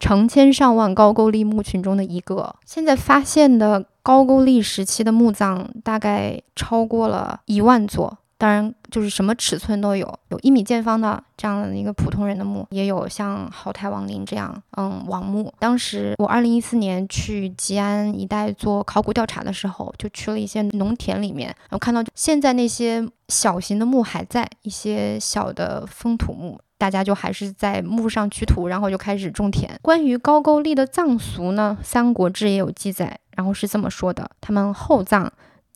[0.00, 15.54] 成千上万高句丽墓群中的一个，现在发现的高句丽时期的墓葬大概超过了一万座，当然就是什么尺寸都有，有一米见方的这样的一个普通人的墓，也有像好太王陵这样，嗯，王墓。
[15.60, 26.58] 当时我二零一四年去吉安一带做考古调查的时候，就去了一些农田里面，然后看到现在那些小型的墓还在，一些小的封土墓。
[26.76, 29.78] 大家就还是在墓上取土，然后就开始种田。
[29.82, 35.30] 关于高句丽的葬俗呢，《三国志》也有记载，然后是这么说的：他们厚葬，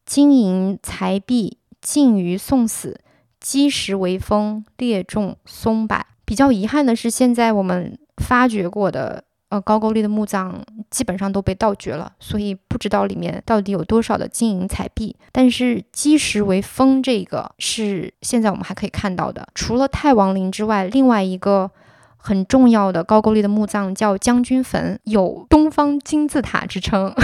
[0.05, 2.99] 金银财币尽于送死，
[3.39, 6.05] 积石为封，列种松柏。
[6.25, 9.23] 比较遗憾的是，现在我们发掘过的。
[9.49, 15.15] 呃，高句丽的墓葬基本上都被盗掘了，所以不知道里面到底有多少的金银彩币。
[15.31, 19.47] 但是基石为封，这个是现在我们还可以看到的。
[19.55, 21.71] 除了太王陵之外，另外一个
[22.17, 27.15] 很重要的高句丽的墓葬叫将军坟，有东方金字塔之称。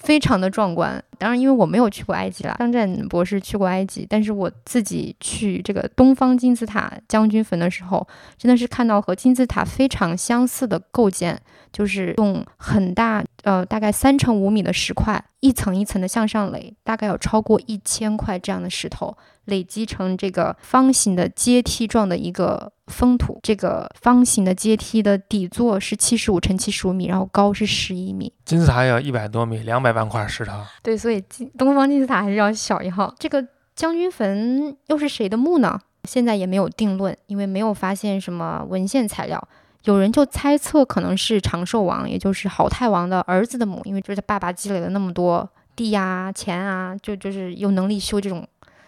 [0.00, 2.54] 非常的壮观，当然，因为我没有去过埃及啦。
[2.58, 11.40] 张震博士去过埃及，但是我自己去这个东方金字塔将军坟的时候，真的是看到和金字塔非常相似的构建，
[11.72, 19.16] 就是用很大，呃，大概三乘五米的石块，一层一层的向上垒，大概有超过一千块这样的石头。
[19.46, 28.32] 累积成这个方形的阶梯状的一个封土，这个方形的阶梯的底座是七十五乘七十五米，然后高是十一米。
[28.46, 30.52] 金字塔要一百多米，两百万块石头。
[30.82, 33.14] 对，所以金东方金字塔还是要小一号。
[33.18, 35.78] 这个将军坟又是谁的墓呢？
[36.04, 39.48] 现在也没有定论，因为没有发现什么文献材料。
[39.84, 48.44] 有人就猜测可能是长寿王，也就是好太王的儿子的墓，因为就是他爸爸积累了那么多地呀、钱啊，就就是有能力修这种。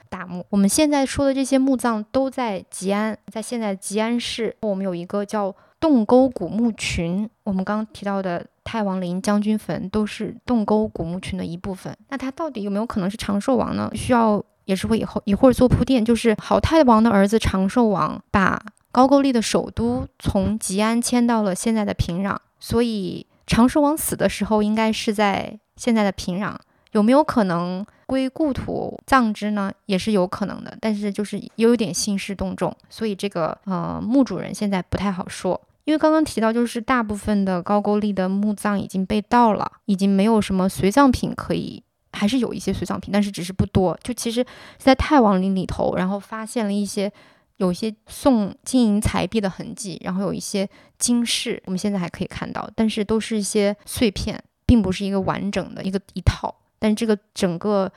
[0.09, 7.29] 大墓，我们现在说的这些墓葬都在吉安，在现在吉安市，我们有一个叫洞沟古墓群。
[7.43, 11.97] 我们刚刚提到的太王陵将军坟都是洞沟古墓群的一部分。
[12.09, 13.89] 那它到底有没有可能是长寿王呢？
[13.95, 18.61] 需要也是会以后一会儿做铺垫，就是好太王的儿子长寿王把
[18.91, 26.57] 高句丽的首都从吉安迁到了现在的平壤，所以长寿王死的时候应该是在现在的平壤。
[26.93, 29.71] 有没有可能归故土葬之呢？
[29.85, 35.61] 也是有可能的，但是就是又有点兴师动众，所以这个呃墓主人现在不太好说。
[35.87, 41.81] 因为刚刚提到，就是大部分的高句丽的墓葬已经被盗了，已经没有什么随葬品可以，
[42.13, 43.97] 还是有一些随葬品，但是只是不多。
[44.03, 44.45] 就其实，
[44.79, 47.11] 在太王陵里头，然后发现了一些
[47.59, 50.69] 有一些送金银财币的痕迹，然后有一些
[50.99, 56.53] 金饰，我们现在还可以看到，但是都是一些碎片，并不是一个完整的一个一套。
[56.81, 57.91] 但这个整个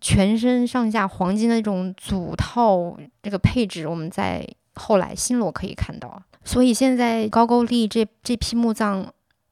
[0.00, 6.22] 全身上下黄金的那种组套这个配置，我们在后来新罗可以看到。
[6.44, 9.06] 所以现在高句丽这这批墓葬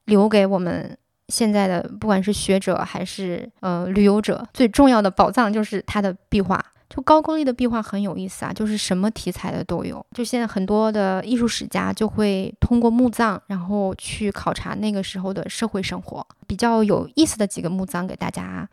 [0.05, 6.63] 留给我们现在的不管是学者还是呃旅游者，最重要的宝藏就是它的壁画。
[6.89, 10.03] 就高句丽的壁画很有意思啊，就是什么题材的都有。
[10.11, 16.25] 就现在很多的艺术史家就会通过墓葬，然后去考察那个时候的社会生活。
[16.47, 18.67] 比较有意思的几个墓葬给大家。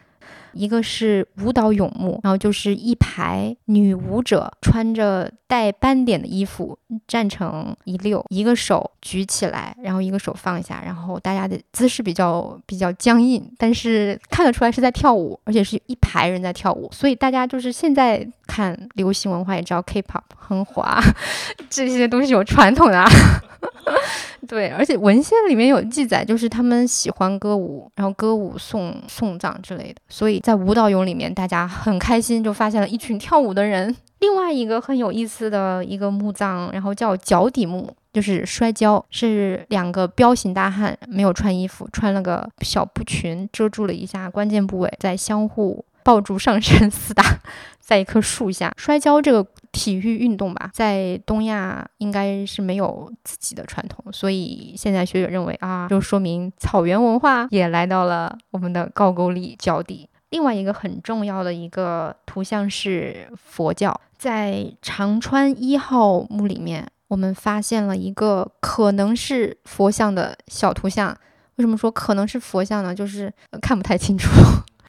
[0.57, 6.76] 一个是舞蹈俑墓，然后就是一排女舞者穿着带斑点的衣服
[7.07, 21.00] 站成一溜，一个手举起来，然后一个手放下，然后大家的姿势比较比较僵硬，但是看得出来是在跳舞，而且是一排人在跳舞，所以大家就是现在看流行文化也知道 K-pop 很火啊，
[21.68, 23.04] 这些东西有传统的。
[24.48, 33.92] 对，而且文献里面有记载，就是他们喜欢歌舞，然后歌舞送送葬之类的，所以在舞蹈俑里面，大家很开心，就发现了一群跳舞的人。
[34.20, 45.84] 另外一个很有意思的一个墓葬，然后叫脚底墓，就是摔跤，是两个彪形大汉，没有穿衣服，穿了个小布裙，遮住了一下关键部位，在相互。
[46.05, 47.24] 抱住上身 厮打，
[47.80, 60.09] 在一棵树下摔跤这个体育运动吧，在东亚应该是没有自己的传统，所以现在学者认为啊，就说明草原文化也来到了我们的高句丽脚底。
[60.37, 71.16] 另外一个很重要的一个图像是佛教，在长川一号墓里面，我们发现了一个可能是佛像的小图像。
[71.55, 72.95] 为什么说可能是佛像呢？
[72.95, 73.32] 就是
[73.62, 74.28] 看不太清楚。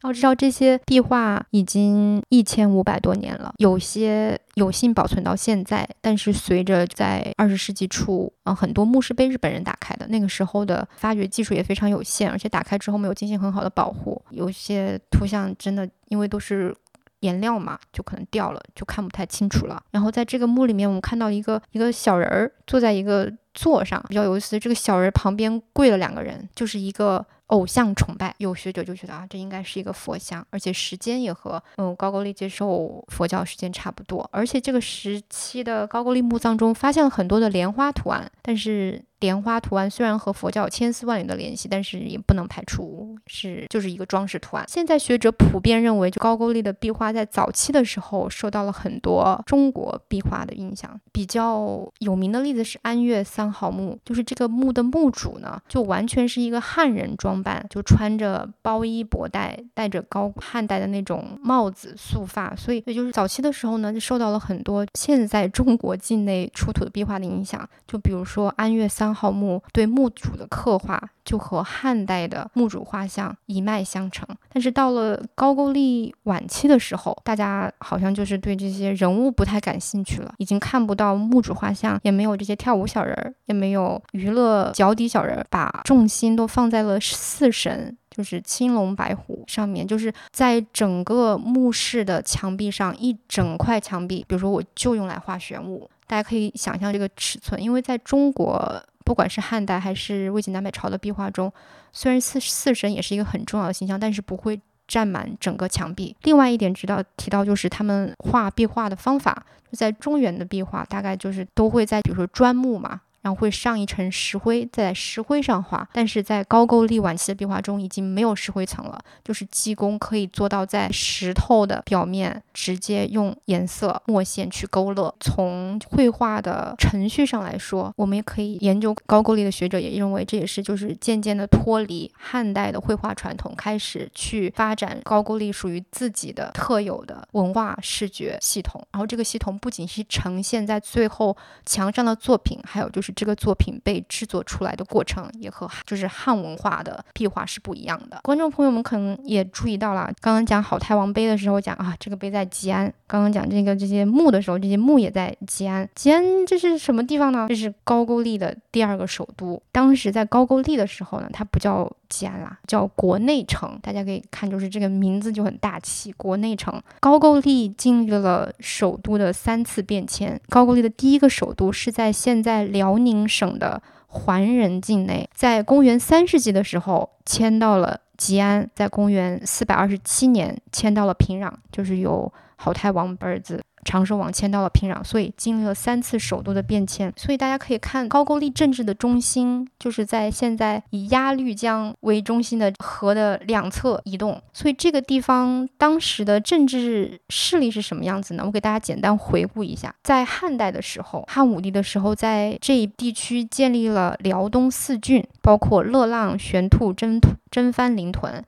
[0.03, 16.75] 要知道这些壁画已经一千五百多年了，有些有幸保存到现在，但是随着在二十世纪初，嗯，很多墓是被日本人打开的，那个时候的发掘技术也非常有限，而且打开之后没有进行很好的保护，有些图像真的因为都是
[17.21, 19.81] 颜料嘛，就可能掉了，就看不太清楚了。
[19.91, 27.25] 然后在这个墓里面，我们看到一个一个小人儿坐在一个座上，比较有意思，这个小人旁边跪了两个人，就是一个。
[27.47, 39.01] 偶像崇拜，有学者就觉得啊，这应该是一个佛像，而且时间也和嗯高句丽接受佛教时间差不多，而且这个时期的高句丽墓葬中发现了很多的莲花图案，但是。
[39.21, 44.63] 莲花图案虽然和佛教有千丝万缕的联系，但是也不能排除是就是一个装饰图案。
[44.67, 51.01] 现在学者普遍认为，就高句丽的壁画在早期的时候受到了很多中国壁画的影响。
[51.11, 62.53] 比较有名的例子是安岳三号墓，就是这个墓的墓主呢，就完全是一个汉人装扮，就穿着包衣薄带，戴着高汉代的那种帽子，束发。
[62.57, 67.65] 所以，也就是早期的时候呢，就受到了很多现在中国境内出土的壁画的影响。
[67.87, 68.85] 就比如说安岳。
[68.97, 95.89] 三号墓对墓主的刻画就和汉代的墓主画像一脉相承，但是到了高句丽晚期的时候，大家好像就是对这些人物不太感兴趣了，已经看不到墓主画像，也没有这些跳舞小人儿，也没有娱乐脚底小人，把重心都放在了四神，就是青龙白虎上面，就是在整个墓室的墙壁上一整块墙壁，比如说我就用来画玄武。
[96.07, 101.51] 大家可以想象这个尺寸，因为在中国，不管是汉代还是魏晋南北朝的壁画中，
[101.91, 104.57] 虽然四四神也是一个很重要的形象，但是不会
[104.87, 106.15] 占满整个墙壁。
[106.23, 113.01] 另外一点，知道提到就是他们画壁画的方法，就在中原的壁画，大概就是都会在比如说砖木嘛。
[113.35, 125.13] 会上一层石灰，在石灰上画，但是在高句丽晚期的壁画中已经没有石灰层了，就是技工可以做到在石头的表面直接用颜色墨线去勾勒。
[125.19, 138.81] 从绘画的程序上来说，我们也可以研究高句丽的学者也认为这也是就是渐渐的脱离汉代的绘画传统，开始去发展高句丽属于自己的特有的文化视觉系统。
[138.91, 143.07] 然后这个系统不仅是呈现在最后墙上的作品，还有就是。
[143.17, 148.19] 这个作品被制作出来的过程也和就是汉文化的壁画是不一样的。
[148.21, 155.89] 观众朋友们可能也注意到了，刚刚讲好太王碑的时候讲啊，这个碑在吉安；刚刚讲这个这些墓的时候，这些墓也在吉安。
[155.95, 157.47] 吉安这是什么地方呢？
[157.49, 159.59] 这是高句丽的第二个首都。
[159.71, 163.77] 当时在高句丽的时候呢，它不叫吉安啦，叫国内城。
[163.81, 166.81] 大家可以看，就是这个名字就很大气，国内城。
[166.99, 170.39] 高句丽经历了首都的三次变迁。
[170.49, 183.63] 高句丽的第一个首都是在现在辽宁省的桓仁境内，在公元三世纪的时候迁到了吉安，在公元四百二十七年迁到了平壤，就是由好太王儿子。
[183.87, 187.11] 长寿王迁到了平壤，所以经历了三次首都的变迁。
[187.15, 194.41] 所以大家可以看高句丽政治的中心，就是在现在以鸭绿江为中心的河的两侧移动。
[194.51, 198.43] 所以这个地方当时的政治势力是什么样子呢？
[198.45, 208.43] 我给大家简单回顾一下：在汉代的时候，汉武帝的时候，在这一地区建立了辽东四郡，包括乐浪、玄兔、真真番、临屯。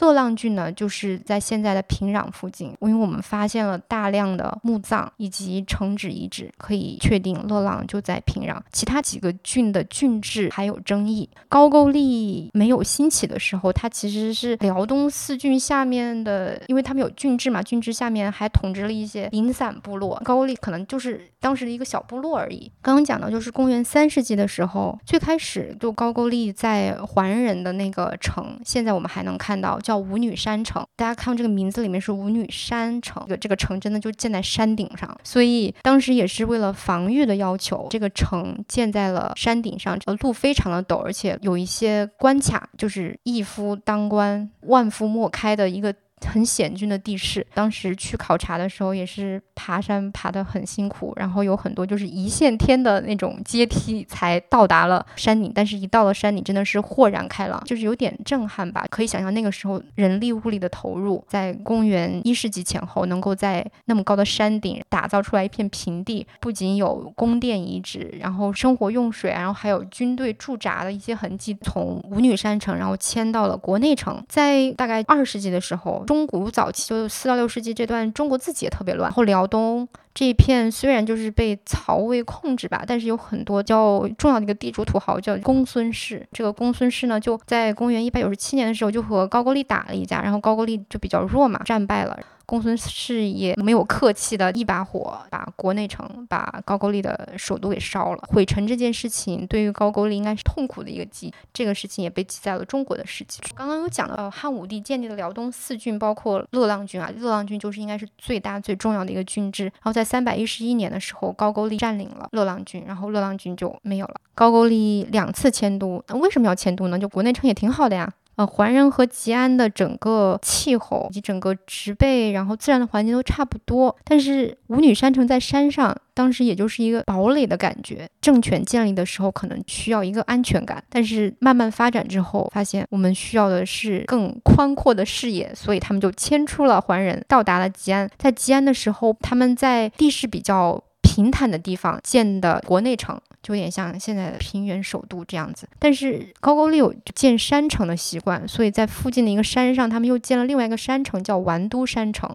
[0.00, 8.60] 乐浪郡呢，就是在现在的平壤附近，因为我们发现了大量的墓葬以及城址遗址，可以确定乐浪就在平壤。
[8.72, 11.28] 其他几个郡的郡治还有争议。
[11.48, 20.20] 高句丽没有兴起的时候，它其实是辽东四郡下面的，因为他们有郡治嘛，郡治下面还统治了一些零散部落。
[20.24, 22.70] 高句丽可能就是当时的一个小部落而已。
[22.82, 29.78] 刚刚讲到就是公元三世纪的时候，最开始就高句丽在桓仁的那个城，现在我们还能看到。
[29.84, 45.94] 叫五女山城，大家看到这个名字里面是五女山城，这个这个城真的就建在山顶上，所以当时也是为了防御的要求，这个城建在了山顶上，这个，路非常的陡，而且有一些关卡，就是一夫当关，万夫莫开的一个。
[46.26, 58.84] 很险峻的地势，当时去考察的时候也是爬山爬得很辛苦，然后有很多就是一线天的那种阶梯才到达了山顶，但是一到了山顶真的是豁然开朗，就是有点震撼吧。
[58.90, 71.56] 可以想象那个时候人力物力的投入，在公元一世纪前后能够在那么高的山顶打造出来一片平地，不仅有宫殿遗址，然后生活用水，然后还有军队驻扎的一些痕迹。
[71.62, 76.04] 从舞女山城，然后迁到了国内城，在大概二世纪的时候。
[76.14, 79.10] 中古早期就四到六世纪这段，中国自己也特别乱。
[79.10, 86.24] 后辽东这一片虽然就是被曹魏控制吧，但是有很多较重要的一个地主土豪叫公孙氏。
[86.32, 92.16] 这个公孙氏呢，就在公元一百九十七年的时候就和高句丽打了一架，然后高句丽就比较弱嘛，战败了。
[92.46, 98.22] 公孙氏也没有客气的一把火把国内城、把高句丽的首都给烧了。
[98.28, 103.40] 毁城这件事情对于高句丽应该是痛苦的一个记，这个事情也被记在了中国的史记。
[103.56, 109.64] 刚刚有讲到汉武帝建立的辽东四郡，包括乐浪郡啊，乐浪郡就是应该是最大最重要的一个郡治。
[109.64, 114.14] 然后在三百一十一年的时候，高句丽占领了乐浪郡，然后乐浪郡就没有了。
[114.34, 116.98] 高句丽两次迁都，那为什么要迁都呢？
[116.98, 118.12] 就国内城也挺好的呀。
[118.36, 123.94] 呃，桓仁和吉安的整个气候以及整个植被，然后自然的环境都差不多。
[124.04, 128.08] 但是五女山城在山上，当时也就是一个堡垒的感觉。
[128.20, 138.10] 政权建立的时候可能需要一个安全感，但是慢慢发展之后，发现我们需要的是更宽阔的视野，所以他们就迁出了桓仁，到达了吉安。
[138.18, 140.82] 在吉安的时候，他们在地势比较
[141.14, 143.20] 平坦的地方建的国内城。
[143.42, 152.34] 就有点像现在的平原首都这样子，但是高句丽有建山城的习惯，所以在附近的一个山上，他们又建了另外一个山城，叫丸都山城。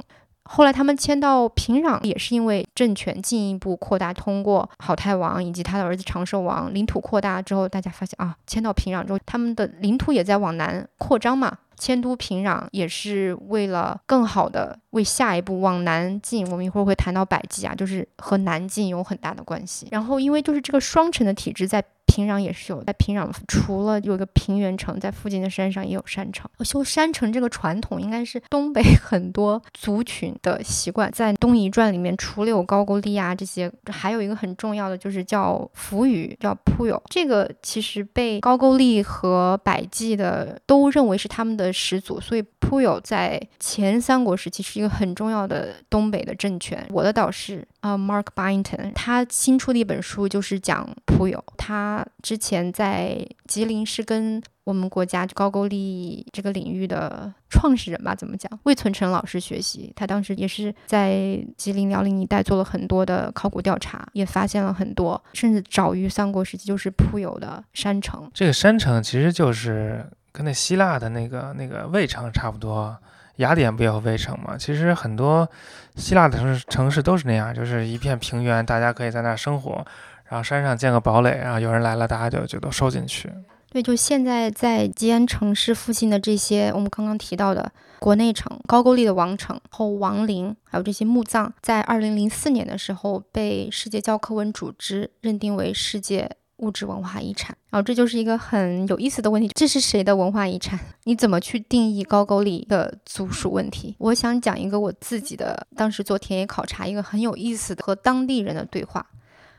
[0.52, 11.56] 后来他们迁到平壤，也是因为政权进一步扩大，通过好太王以及他的儿子长寿王，领土扩大之后，大家发现啊，迁到平壤之后，他们的领土也在往南扩张嘛。
[11.78, 16.45] 迁都平壤也是为了更好的为下一步往南进。
[16.52, 19.88] 我们一会儿会谈到百济啊，就是和南进有很大的关系。
[19.91, 21.82] 然后因为就是这个双城的体制在。
[22.10, 26.49] 平壤也是有，在平壤除了有个平原城，在附近的山上也有山城。
[26.62, 31.12] 修山城这个传统应该是东北 很多族群的习惯。
[31.12, 36.99] 在《东夷传》里面，除了有高句丽啊这些，还有一个很重要的就是叫扶余，叫铺友。
[37.10, 46.84] 这个其实被高句丽和百济的都认为是他们的始祖，所以铺友在前三国时期是一个很重要的东北的政权。
[46.89, 47.64] 我的导师。
[47.82, 51.43] 啊，Mark Byington，他新出的一本书就是讲铺友。
[51.57, 58.51] 他之前在吉林是跟我们国家高句丽这个领域的创始人吧，怎么讲？
[58.63, 59.91] 魏存成老师学习。
[59.95, 68.30] 他当时也是在吉林辽宁一带做了很多的考古调查，也发现了很多，甚至早于三国时期就是铺友的山城。
[68.34, 72.97] 这个山城其实就是跟那希腊的那个那个卫城差不多。
[73.39, 74.55] 雅典不也有卫城吗？
[74.57, 75.49] 其实很多
[75.95, 79.85] 希腊的城市城市都是那样，就是一片平原，大家可以在那儿生活。
[80.29, 83.31] 然后山上建个堡垒，然后有人来了，大家就就都收进去。
[83.71, 96.29] 对，就现在在吉安城市附近的这些，我们刚刚提到的国内城、高句丽的王城、后王陵，还有这些墓葬，在二零零四年的时候被世界教科文组织认定为世界
[96.60, 97.55] 物质文化遗产。
[97.70, 100.80] 然后这就是一个很有意思的问题：这是谁的文化遗产？
[101.03, 103.95] 你怎么去定义高句丽的族属问题？
[103.99, 109.05] 我想讲一个我自己的当时做田野考察一个很有意思的和当地人的对话。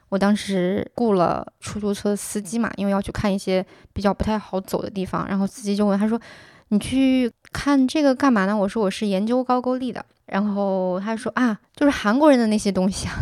[0.08, 6.20] 我当时雇了出租车司机嘛，因为要去看一些比较不太好走的地方，然后司机就问他说
[6.68, 13.14] ：“你去看这个干嘛呢？”我说：“我是研究高句丽的。”然后他说：“啊，就是韩国人的那些东西啊。”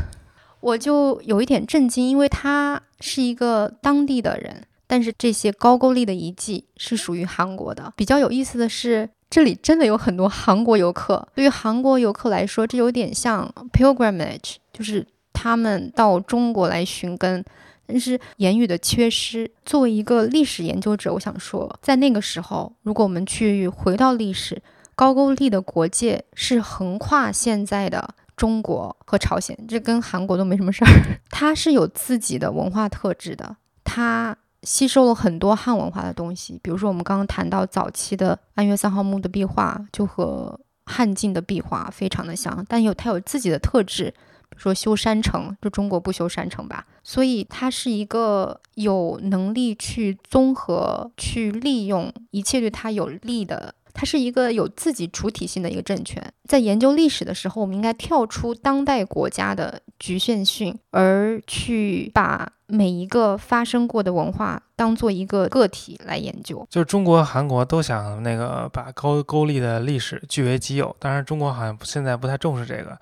[0.61, 7.93] 我就有一点震惊，因为他是一个当地的人，但是这些高句丽的遗迹是属于韩国的。
[7.97, 11.29] 比较有意思的是，这里真的有很多韩国游客。
[11.35, 15.07] 对于韩国游客来说，这有点像 pilgrimage，就是。
[15.41, 17.45] 他们到中国来寻根，
[17.87, 19.49] 但是言语的缺失。
[19.65, 24.61] 作为一个历史研究者，我想说，在那个时候，如果我们去回到历史，
[24.97, 30.91] 高句丽的国界是横跨现在的中国和朝鲜，这跟韩国都没什么事儿。
[31.29, 44.15] 它是有自己的文化特质的，它吸收了很多汉文化的东西，比如说我们刚刚谈到早期的安岳三号墓的壁画，就和汉晋的壁画非常的像，但有它有自己的特质。
[44.57, 56.23] 说修山城，就中国不修山城吧，所以它是一个有能力去综合、去利用一切对它有利的，它是一个有自己主体性的一个政权。
[56.45, 66.65] 在研究历史的时候，我们应该跳出当代国家的局限性，而去把每一个发生过的文化当做一个个体来研究。
[66.71, 72.97] 就是中国、韩国都想那个把高句丽的历史据为己有，当然中国好像现在不太重视这个。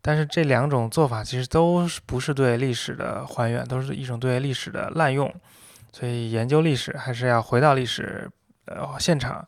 [0.00, 5.28] 但是这两种做法其实都是不是对历史的还原，都是一种对历史的滥用。
[5.92, 8.30] 所以研究历史还是要回到历史
[8.66, 9.44] 呃现场，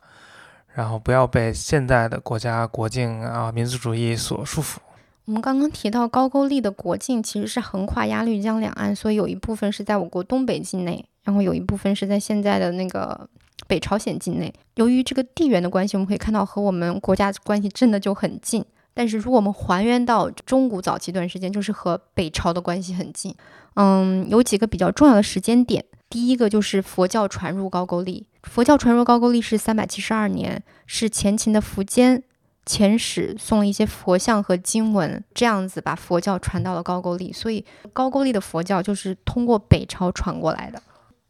[0.79, 4.77] 然后不要被现在的国家国境啊民族主义所束缚。
[5.25, 13.29] 我们刚刚提到高句丽的国境其实是横跨鸭绿江两岸，所以有一部分是在我国东北境内，然后有一部分是在现在的那个
[13.67, 14.53] 北朝鲜境内。
[14.75, 18.63] 由于这个地缘的关系，我们可以看到和我们国家关系真的就很近。
[18.93, 23.35] 但是，如果我们还原到中古早期一段时间，就是和北朝的关系很近。
[23.73, 25.83] 嗯，有几个比较重要的时间点。
[26.09, 28.25] 第一个就是佛教传入高句丽。
[28.43, 32.23] 佛教传入高句丽是三百七十二年，是前秦的苻坚
[32.65, 37.33] 遣使送了一些佛像和经文，这样子把佛教传到了高句丽。
[37.33, 40.81] 所以，高句丽的佛教就是通过北朝传过来的。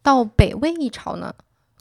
[0.01, 1.33] 到北魏一朝呢，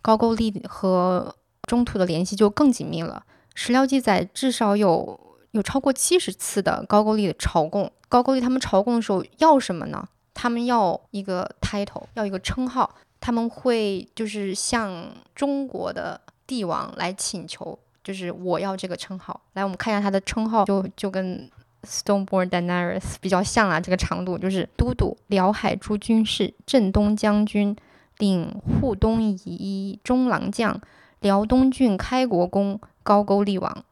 [0.02, 3.24] 高句丽和中土的联系就更紧密了。
[3.54, 5.20] 史料记载，至少有。
[5.52, 10.06] 有超过七十次的高句丽的朝贡，高句丽他们朝贡的时候要什么呢？
[10.34, 19.40] 他们要一个 title，要一个称号，他们会就是向中国的帝王来请求，就是我要这个称号。
[19.54, 21.50] 来，我们看一下他的称号，就就跟
[21.82, 27.76] Stoneborn Daenerys 比较像啊，这个长度就是都督辽海诸军事、镇东将军、
[28.18, 30.80] 领护东夷中郎将、
[31.20, 33.84] 辽东郡开国公、高句丽王。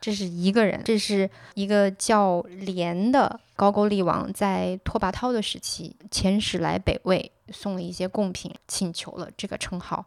[0.00, 10.04] 这是一个人，这是一个叫连的高句丽王，在拓跋焘的时期遣使来北魏，送了一些贡品，请求了这个称号。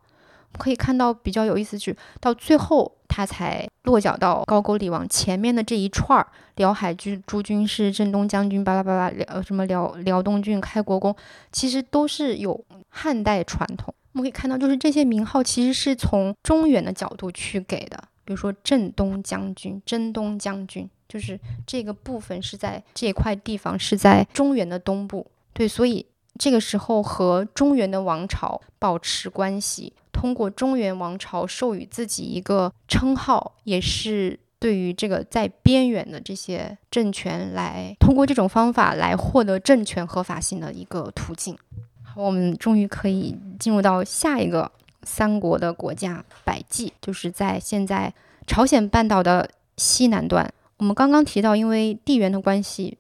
[0.58, 11.16] 可以看到比较有意思，是到最后他才落脚到高句丽王前面的这一串儿：辽海军诸军是、镇东将军、巴拉巴拉辽什么辽辽东郡开国公，
[11.52, 13.94] 其实都是有汉代传统。
[14.14, 18.02] 我们可以看到，就是这些名号其实是从中原的角度去给的。
[18.26, 25.26] 比如说镇东将军、镇东将军，就是这个部分是在这块地方，是在中原的东部。
[25.54, 26.06] 对，所以
[26.38, 41.58] 这个时候和中原的王朝保持关系，通过中原王朝授予自己一个称号，也是对于这个在边缘的这些政权来通过这种方法来获得政权合法性的一个途径。
[42.04, 44.72] 好，我们终于可以进入到下一个。
[45.04, 48.14] 三国的国家百济，就是在现在
[48.46, 50.52] 朝鲜半岛的西南端。
[50.78, 52.98] 我们刚刚提到，因为地缘的关系，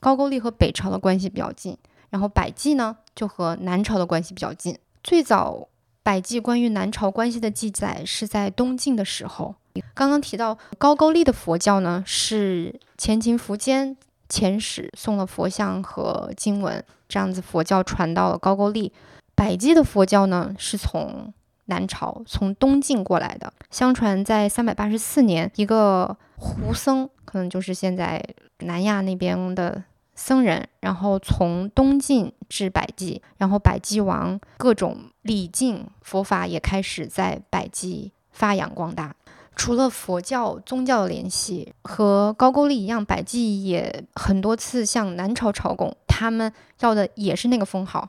[0.00, 1.76] 高句丽和北朝的关系比较近，
[2.10, 4.78] 然后百济呢就和南朝的关系比较近。
[5.02, 5.68] 最早
[6.02, 9.56] 百济关于南朝关系的记载是在东晋的时候。
[9.94, 13.96] 刚刚提到高句丽的佛教呢，是前秦苻坚
[14.28, 18.92] 遣使送了佛像和经文，这样子佛教传到了高句丽。
[19.34, 21.32] 百济的佛教呢，是从
[21.72, 23.50] 南朝从东晋过来的。
[23.70, 28.22] 相传在三百八十四年，一个胡僧，可能就是现在
[28.58, 29.82] 南亚那边的
[30.14, 39.16] 僧人，然后从东晋至百济，然后百济王各种礼敬佛法也开始在百济发扬光大。
[39.54, 48.08] 除了佛教宗教的联系，和高句丽一样，百济也很多次向南朝朝贡，他们要的也是那个封号。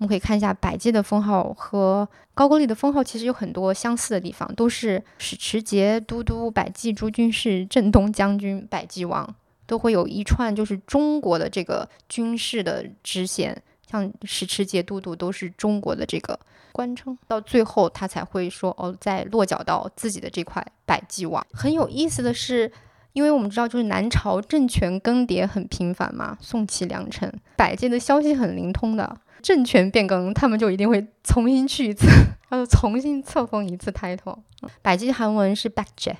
[0.00, 9.34] 我们可以看一下百济的封号和高句丽的封号，其实有很多相似的地方，都是使持节都督、百济诸军事、镇东将军、百济王，
[9.66, 16.40] 都会有一串就是中国的这个军事的支线，像使持节都督都是中国的这个
[16.72, 21.46] 官称，到最后他才会说哦，再落脚到自己的这块百济王。
[21.52, 22.72] 很有意思的是，
[23.12, 29.20] 因为我们知道就是南朝政权更迭很频繁嘛，宋齐梁陈，百济的消息很灵通的。
[29.42, 32.06] 政权变更，他们就一定会重新去一次，
[32.50, 34.38] 然后重新册封一次 title。
[34.82, 36.14] 百济韩文是 Baekje。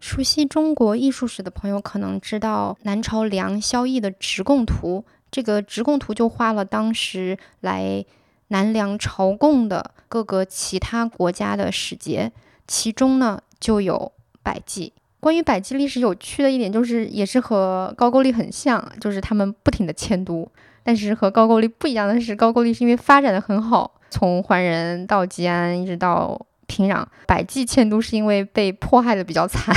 [0.00, 8.04] 熟悉中国艺术史的朋友可能知道，南朝梁萧绎的《直贡图》，这个《直贡图》就画了当时来
[8.48, 12.32] 南梁朝贡的各个其他国家的使节，
[12.66, 14.12] 其中呢就有
[14.42, 14.94] 百济。
[15.20, 20.48] 关于百济历史有趣的一点就是，也是和高句丽很像，就是他们不停的迁都。
[20.84, 29.74] 但是和高句丽不一样的是，高句丽是因为发展的很好，从桓仁到吉安一直到平壤，百济迁都是因为被迫害的比较惨。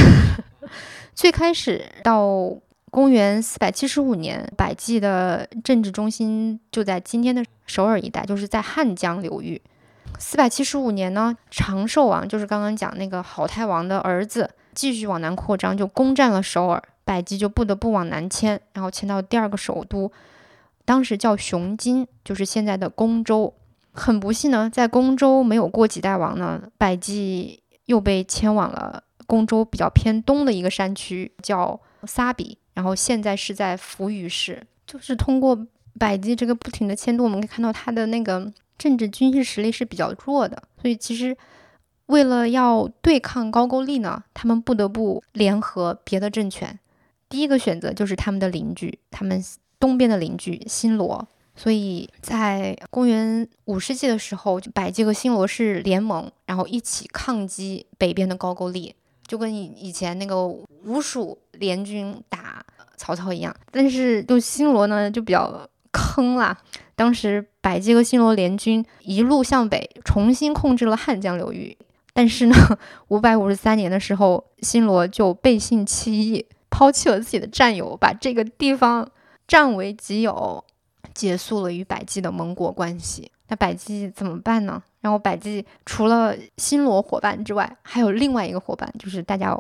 [1.16, 2.56] 最开始到
[2.90, 9.62] 公元四百七十五年，百济的政治中心就在今天的首尔一带，就是在汉江流域。
[10.20, 20.12] 四百七十五年呢，长寿王就是刚刚讲那个好太王的儿子，继续往南扩张，就攻占了首尔，百济就不得不往南迁，然后迁到第二个首都。
[20.84, 23.54] 当时叫雄津，就是现在的公州。
[23.94, 32.58] 很不幸呢，在公州没有过几代王呢，百济又被迁往了公州比较偏东的一个山区，叫撒比。
[32.74, 34.66] 然后现在是在扶余市。
[34.88, 35.68] 就是通过
[36.00, 40.64] 百济这个不停的迁都，我们可以看到他的那个政治军事实力是比较弱的。
[40.82, 41.38] 所以其实
[42.12, 46.78] 为了要对抗高句丽呢，他们不得不联合别的政权。
[47.28, 49.44] 第一个选择就是他们的邻居，他们。
[49.82, 58.94] 东边的邻居新罗，所以在公元五世纪的时候，百济和新罗是联盟，然后一起抗击北边的高句丽，
[59.26, 62.64] 就跟以以前那个吴蜀联军打
[62.96, 63.52] 曹操一样。
[63.72, 66.56] 但是就新罗呢，就比较坑啦。
[66.96, 71.76] 当时百济和新罗联军一路向北，重新控制了汉江流域。
[72.22, 72.56] 但是呢，
[73.08, 79.10] 五百五十三年的时候，新罗就背信弃义，抛弃了自己的战友，把这个地方。
[79.48, 80.64] 占为己有，
[81.16, 83.32] 结束了与百济的盟国关系。
[83.48, 84.84] 那百济怎么办呢？
[85.00, 89.58] 然后百济除了新罗伙伴之外，还有另外一个伙伴，就是大家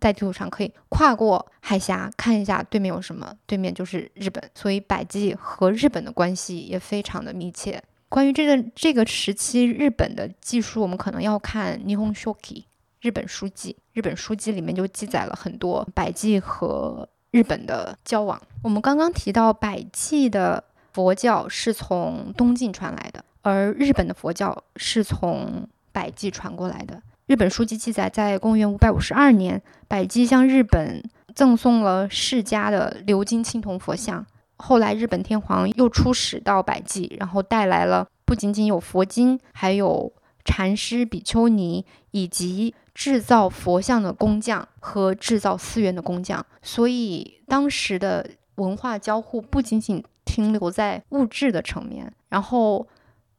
[0.00, 4.42] 在地图上可以跨过海峡看一下对面有什么，对面就是日本。
[4.56, 7.80] 所以百济和日本的关系也非常的密切。
[8.12, 12.66] 关于这个这个时期日本的技术，我们可能要看《霓虹书记》
[13.00, 17.08] 日本书记，日本书记里面就记载了很多百济和。
[17.30, 27.00] 日本的交往，我们刚刚提到百济的佛教是从东晋传来的，而日本的佛教是从百济传过来的。
[27.24, 31.02] 日本书记记载，在公元五百五十二年，百济向日本
[31.34, 34.26] 赠送了释迦的鎏金青铜佛像。
[34.62, 40.12] 后来，日本天皇又出使到百济，然后带来了不仅仅有佛经，还有
[40.44, 42.74] 禅师比丘尼以及。
[42.94, 52.12] 制造佛像的工匠和制造寺院的工匠，所以当时的文化交互不仅仅停留在物质的层面。
[52.28, 52.86] 然后，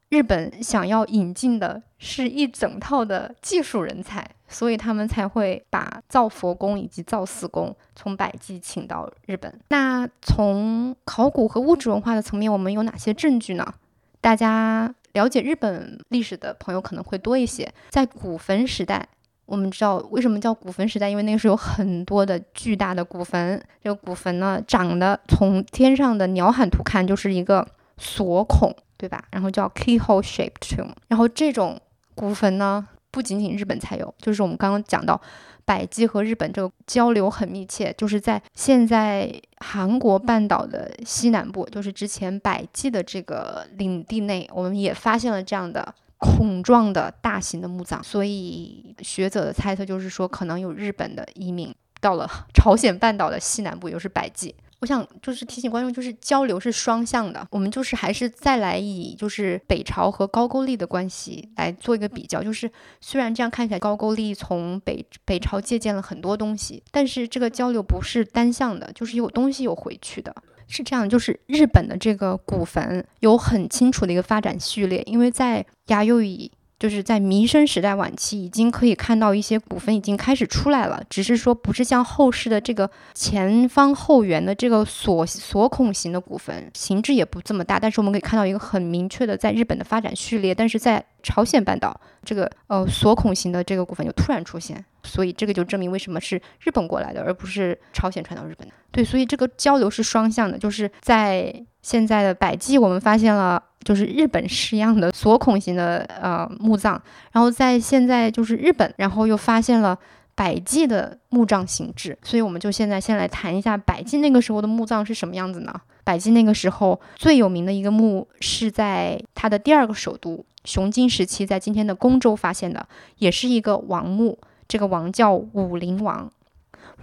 [0.10, 9.60] 日本想要引进的是一整套的技术人才，所以他们才会把造佛宫以及造寺宫从百济请到日本。
[9.70, 13.74] 那从考古和物质文化的层面，我们有哪些证据呢？
[14.22, 19.06] 大家了解日本历史的朋友可能会多一些，在古坟时代。
[19.46, 23.62] 我们知道为什么叫古坟时代，因为那个时候有很多的巨大的古坟。
[23.84, 29.26] 这个古坟呢，长得从天上的鸟瞰图看就是一个锁孔，对吧？
[29.32, 30.94] 然后叫 keyhole shaped tomb。
[31.10, 31.78] 然后这种
[32.16, 35.22] 古坟呢，不仅仅日本才有，就是我们刚刚讲到
[35.64, 45.96] 百济和日本这个交流很密切，就是在现在韩国半岛的西南部，就是之前百济的这个领地内，我们也发现了这样的。
[46.26, 54.56] 孔状的大型的墓葬，所以学者的猜测就是说，可能有日本的移民到了朝鲜半岛的西南部，又是百济。
[54.84, 57.48] 我想就是提醒观众，就是交流是双向的。
[57.52, 62.44] 我们就是还是再来以就是北朝和高句丽的关系来做一个比较。
[62.44, 62.70] 就是
[63.00, 70.36] 虽然这样看起来高句丽从北北朝借鉴了很多东西，但是这个交流不是单向的，就是有东西有回去的。
[70.68, 76.52] 是这样，就是日本的这个古坟有很清楚的一个发展序列，因为在亚幼以。
[76.80, 87.80] 就是在弥生时代晚期，已经可以看到一些古坟已经开始出来了，只是说不是像后世的这个前方后圆的这个锁锁孔型的古坟，形制也不这么大。
[87.80, 98.74] 但是我们可以看到一个很明确的在日本的发展序列，但是在朝鲜半岛这个呃锁孔型的这个古坟就突然出现，所以这个就证明为什么是日本过来的，而不是朝鲜传到日本的。
[98.92, 103.64] 对，所以这个交流是双向的，就是在现在的百济，我们发现了。
[103.84, 107.00] 就是日本式样的锁孔型的呃墓葬，
[107.32, 109.98] 然后在现在就是日本，然后又发现了
[110.36, 115.74] 百济的墓葬形制，所以我们就现在先来谈一下百济那个时候的墓葬是什么样子呢？
[116.04, 122.86] 百济那个时候最有名的一个墓是在它的第二个首都雄津时期，在今天的宫州发现的，
[123.18, 126.32] 也是一个王墓，这个王叫武陵王。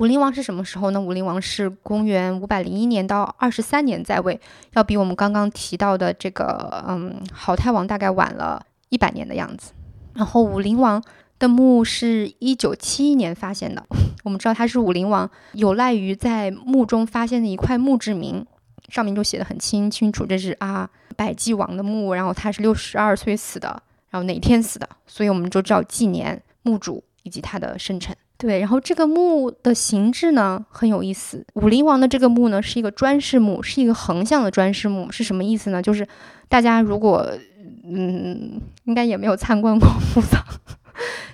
[0.00, 0.98] 武陵王是什么时候呢？
[0.98, 4.40] 武陵王是公元五百零一年到二十三年在位，
[4.72, 9.72] 要比我们刚刚提到的这个嗯好太王大概晚了一百年的样子。
[10.14, 11.04] 然后武陵王
[11.38, 13.84] 的墓是一九七一年发现的，
[14.24, 18.46] 我们知道他是武陵王，有赖于在墓中发现的一块墓志铭，
[18.88, 23.68] 上面就写的很清清楚，这是啊百济王的墓，然后他是六十二岁死的，
[24.08, 28.16] 然后哪天死的，所以我们就知道纪年、墓主以及他的生辰。
[28.40, 31.44] 对，然后这个墓的形制呢很有意思。
[31.56, 35.82] 武陵王的这个墓呢是一个砖室墓，是一个横向的砖室墓，是什么意思呢？
[35.82, 36.08] 就是
[36.48, 37.30] 大家如果
[37.84, 39.86] 嗯，应该也没有参观过
[40.16, 40.42] 墓葬，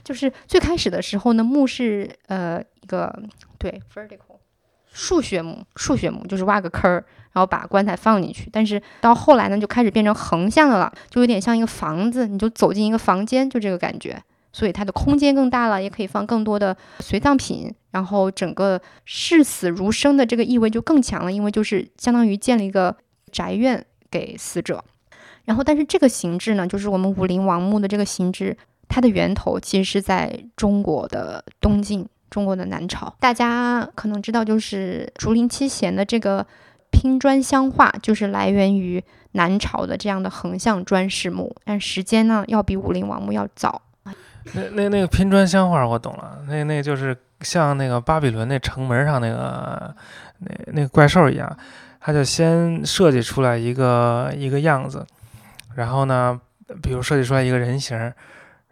[0.03, 3.17] 就是最开始的时候呢，墓是呃一个
[3.57, 4.39] 对 vertical
[4.93, 8.49] 数学墓，数学墓就是挖个坑儿，然后把棺材放进去。
[8.51, 14.21] 但是到后来呢，就开始变成横向的了，就有点像一个房子，你就走进一个房间，就这个感觉。
[14.57, 22.97] 所以它的空间更大了，也可以放更多的随葬品，然后整个视死如生的这个意味就更强了，因为就是相当于建了一个
[23.31, 24.83] 宅院给死者。
[25.45, 28.57] 然后，但是这个形制呢，就是我们武陵王墓的这个形制，
[28.89, 33.15] 它的源头其实是在中国的东晋，中国的南朝。
[33.21, 36.47] 大家可能知道，就是竹林七贤的这个
[36.91, 43.83] 拼砖香画，就是来源于南朝的这样的横向砖室墓，但时间呢，要比武陵王墓要早。
[44.55, 49.95] 那那那个拼砖香画我懂了，那那就是像那个巴比伦那城门上那个
[50.39, 51.57] 那那个怪兽一样，
[52.01, 55.05] 他就先设计出来一个一个样子，
[55.75, 56.41] 然后呢，
[56.83, 57.99] 比如设计出来一个人形，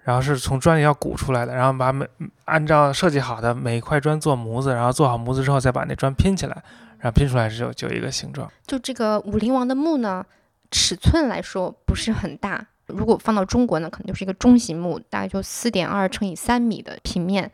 [0.03, 2.07] 然后是从砖里要鼓出来的，然后把每
[2.45, 6.62] 按照设计好的每一块砖做模子，然后做好模子之后再把那砖拼起来，
[6.99, 8.51] 然后拼出来是就就一个形状。
[8.66, 10.25] 就这个武陵王的墓呢，
[10.70, 12.66] 尺寸来说不是很大。
[12.87, 17.51] 如果放到中国呢，可能就是一个中型墓，大概就四点二乘以三米的平面。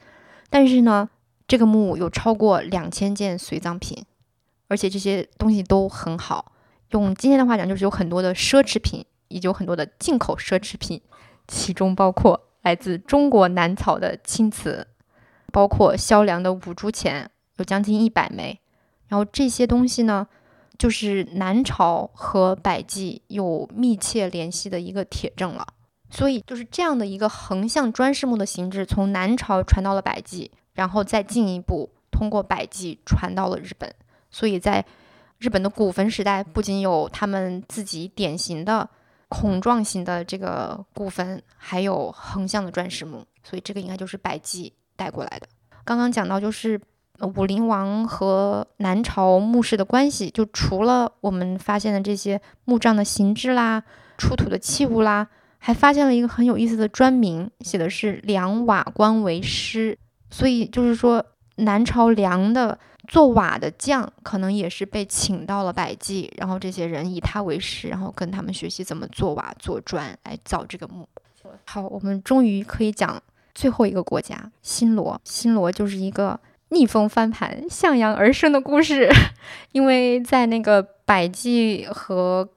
[0.48, 1.08] 但是呢，
[1.46, 4.04] 这个墓有超过两千件随葬品，
[4.68, 6.52] 而且这些东西都很好。
[6.90, 11.00] 用今天的话讲，就是有很多的奢侈品，也有很多的进口奢侈品，
[11.46, 14.88] 其中包括来自中国南草的青瓷，
[15.52, 18.58] 包括萧梁的五铢钱，有将近一百枚。
[19.06, 20.26] 然后这些东西呢？
[20.80, 25.66] 就是南朝和百济有密切联系的一个铁证了，
[26.08, 33.94] 所以就是这样的一个横向砖室墓的形制，从南朝传到了百济，然后再进一步通过百济传到了日本。
[34.30, 34.82] 所以在
[35.36, 38.88] 日本的古坟时代，不仅有他们自己典型的
[39.28, 45.46] 孔状型的这个古坟，还有横向的砖室墓，所以这个应该就是百济带过来的。
[45.84, 46.80] 刚刚讲到就是。
[47.20, 53.82] 武陵王和南朝墓室的关系，就除了我们发现的这些墓葬的形制啦、
[54.16, 59.98] 出土的器物啦，还发现了一个很有意思的砖铭，写的是梁瓦官为师。
[60.30, 61.24] 所以就是说，
[61.56, 71.08] 南朝梁的做瓦的匠，可能也是被请到了百济，然后这些人以他为师，然后跟他们学习怎么做瓦、做砖来造这个墓。
[71.66, 73.20] 好，我们终于可以讲
[73.54, 75.20] 最后一个国家——新罗。
[75.24, 76.40] 新罗就是一个。
[76.70, 79.08] 逆风翻盘、向阳而生的故事，
[79.72, 82.48] 因为在那个百济和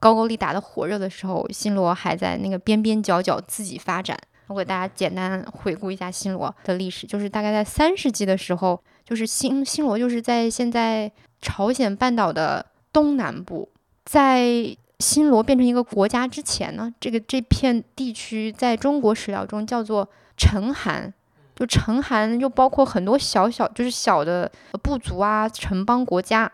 [0.00, 4.18] 高句丽打得火热的时候，新罗还在那个边边角角自己发展。
[4.48, 13.68] 我给大家简单回顾一下新罗的历史，就是大概在三世纪的时候，就是新新罗就是在现在朝鲜半岛的东南部。
[14.04, 21.14] 在新罗变成一个国家之前呢，这个这片地区在中国史料中叫做陈韩。
[21.62, 24.50] 就成韩又包括很多小小就是小的
[24.82, 26.50] 部族啊、城邦国家，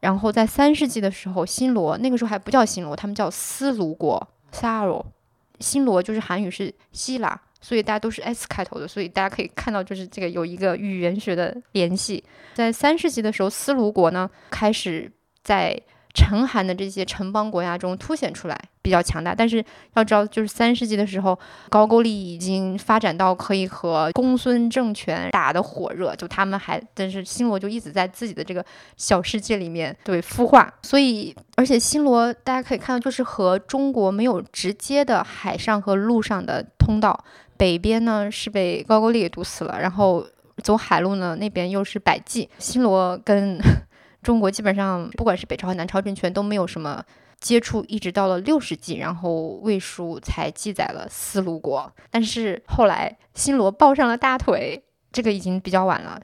[0.00, 5.04] 然后在三世纪的时候，新罗那个时候还不叫新罗，他们叫斯卢国 （Saro）。
[5.60, 12.24] 新罗就是韩语是希腊，所以大家都是 S 开头的，所以大家可以看到，就是这个有一个语言学的联系。
[12.54, 15.08] 在三世纪的时候，斯卢国呢开始
[15.44, 15.80] 在
[16.18, 19.32] 陈韩的这些城邦国家中凸显出来，比较强大。
[19.32, 19.64] 但是
[19.94, 21.38] 要知道，就是三世纪的时候，
[21.68, 28.64] 高句丽已经发展到可以和公孙政权打得火热，就他们还，但是新罗就一直在自己的这个
[28.96, 30.68] 小世界里面对孵化。
[30.82, 37.24] 所以，而且新罗大家可以看到，就是和中国没有直接的海上和陆上的通道，
[37.56, 40.26] 北边呢是被高句丽给堵死了，然后
[40.64, 43.60] 走海路呢那边又是百济，新罗跟。
[44.28, 47.02] 中国基本上不管是北朝和南朝政权都没有什么
[47.40, 51.90] 接触，一直到了六世纪，然后魏书才记载了丝卢国。
[52.10, 56.20] 但是后来新罗抱上了大腿，这个已经比较晚了。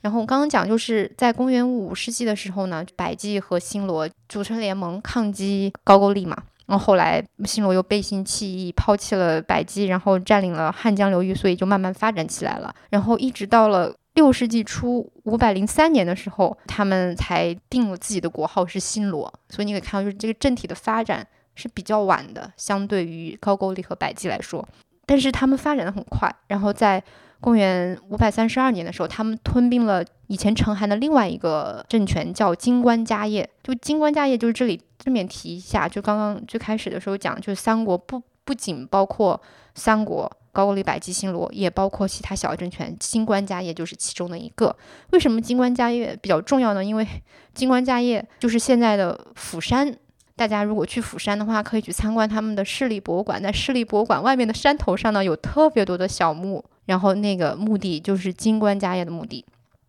[0.00, 6.36] 然后我刚刚讲就是在公元五世纪的时候呢，百济和新罗组成联盟抗击高句丽嘛。
[6.66, 12.74] 然后后来新罗又背信弃义，抛弃了百济，然后占领了汉江流域，所以就慢慢发展起来了。
[12.90, 13.94] 然后一直到了。
[14.14, 19.32] 六世纪初，五百零三年的时候，他们才定了自己的国号是新罗。
[19.48, 24.66] 所以你可以看到，就是这个政体的发展是比较晚的，相对于高句丽和百济来说。
[25.04, 26.32] 但是他们发展的很快。
[26.46, 27.02] 然后在
[27.40, 33.48] 公元五百三十二年的时候，他们吞并了以前成韩的另外一个政权，叫金官家业。
[33.64, 39.40] 就金官家业，就是这里顺便提一下，就刚刚最开始的时候讲，就是三国不不仅包括
[39.74, 40.30] 三国。
[40.54, 44.74] 高句丽、百济、新罗也包括其他小政权，金官家业就是其中的一个。
[45.10, 46.82] 为什么金官家业比较重要呢？
[46.82, 47.06] 因为
[47.52, 49.94] 金官家业就是现在的釜山。
[50.36, 53.40] 大家如果去釜山的话，可以去参观他们的市立博物馆。
[53.40, 59.44] 在市立博物馆外面的山头上呢，有特别多的小墓，然后那个墓地就是金官家业的墓地。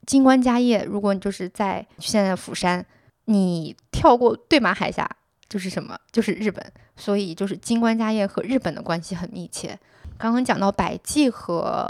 [0.05, 2.86] 金官家业，如果你就是在现在的釜山，
[3.26, 5.09] 你跳过对马海峡
[5.49, 5.97] 就是什么？
[6.11, 6.63] 就是日本。
[6.95, 9.78] 所以就是金官家业和日本的关系很密切。
[10.18, 11.89] 刚刚讲到百济和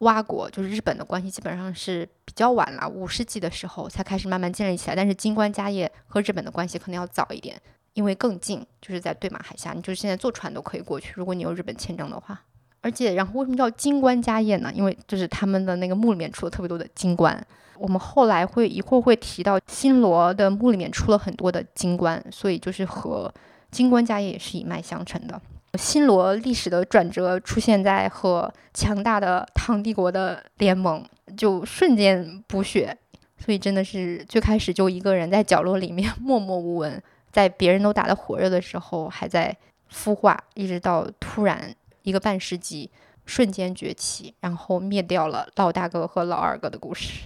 [0.00, 4.96] 倭国，就是日本的关系基本上是比较晚了，五世纪的时候才开始慢慢建立起来。
[4.96, 7.60] 但是金官家业和日本的关系可能要早一点，
[7.94, 12.40] 因为更近，就是在对马海峡，你就是现在坐船都可以过去，如果你有日本签证的话。
[12.82, 14.70] 而且，然后为什么叫金官家业呢？
[14.72, 17.44] 因为就是他们的那个墓里面出了特别多的金官。
[17.78, 23.32] 我们后来会一会儿会提到新罗的墓里面出了很多的金官，所以就是和
[23.72, 25.40] 金官家业也是一脉相承的。
[25.76, 31.04] 新罗历史的转折出现在和强大的唐帝国的联盟，
[31.36, 32.96] 就瞬间补血，
[33.38, 39.56] 所以真的是最开始就一个人在角落里面默默无闻，在别人都打得火热的时候还在
[39.92, 42.90] 孵化，一直到突然一个半世纪
[43.24, 47.22] 瞬间崛起，然后灭掉了老大哥和老二哥的故事。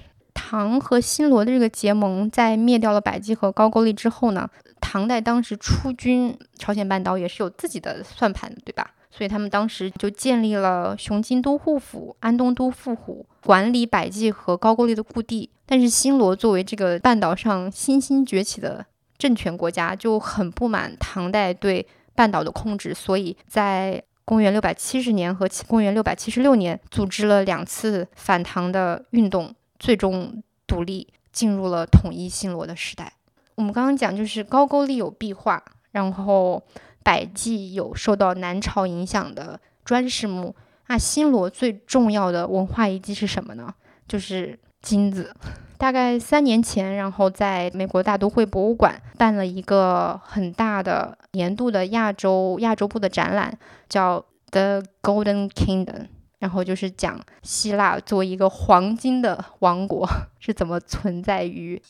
[0.50, 4.50] 唐和新罗的这个结盟，在灭掉了百济和高句丽之后呢？
[4.80, 8.90] 唐代当时出军朝鲜半岛也是有自己的算盘的，对吧？
[9.12, 15.48] 所以他们当时就建立了雄津都护府、安东都护府，管理百济和高句丽的故地。
[15.64, 18.84] 但是新罗作为这个半岛上新兴崛起的
[19.16, 21.86] 政权国家，就很不满唐代对
[22.16, 33.14] 半岛的控制，所以在公元六百七十年和公元六百七十六年组织了两次反唐的运动，最终独立，进入了统一新罗的时代。
[33.56, 35.60] 我们刚刚讲，就是高句丽有壁画，
[35.90, 36.62] 然后
[37.02, 40.54] 百济有受到南朝影响的砖石墓。
[40.86, 43.74] 那新罗最重要的文化遗迹是什么呢？
[44.06, 45.34] 就是金子。
[45.78, 53.58] 大概三年前，然后在美国大都会博物馆办了一个很大的年度的亚洲亚洲部的展览，
[53.88, 56.08] 叫 The Golden Kingdom，
[56.40, 60.04] 然后就是讲希腊作为一个黄金的王国
[60.40, 61.80] 是怎么存在于。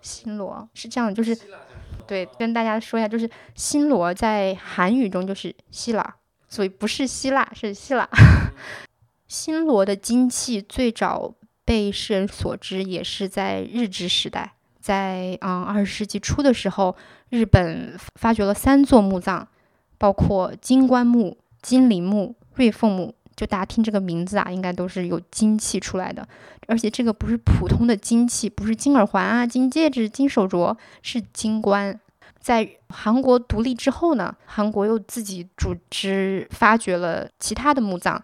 [0.00, 1.36] 新罗是这样，就是
[2.06, 6.14] 对，跟大家说一下，就是新罗在韩语中就是希腊，
[6.48, 8.08] 所以不是希腊，是希腊。
[9.26, 11.34] 新罗的金器最早
[11.64, 16.94] 被世人所知，也是在日治时代，在嗯二十世纪初的时候，
[17.30, 19.44] 日本发掘了三座墓葬，
[19.98, 23.15] 包括金棺墓、金陵墓、瑞凤墓。
[23.36, 26.26] 就大家听这个名字啊，应该都是有金器出来的，
[26.66, 32.00] 而且这个不是普通的金器，不是金耳环啊、金戒指、金手镯，是金冠。
[32.40, 38.22] 在韩国独立之后呢，韩国又自己组织发掘了其他的墓葬，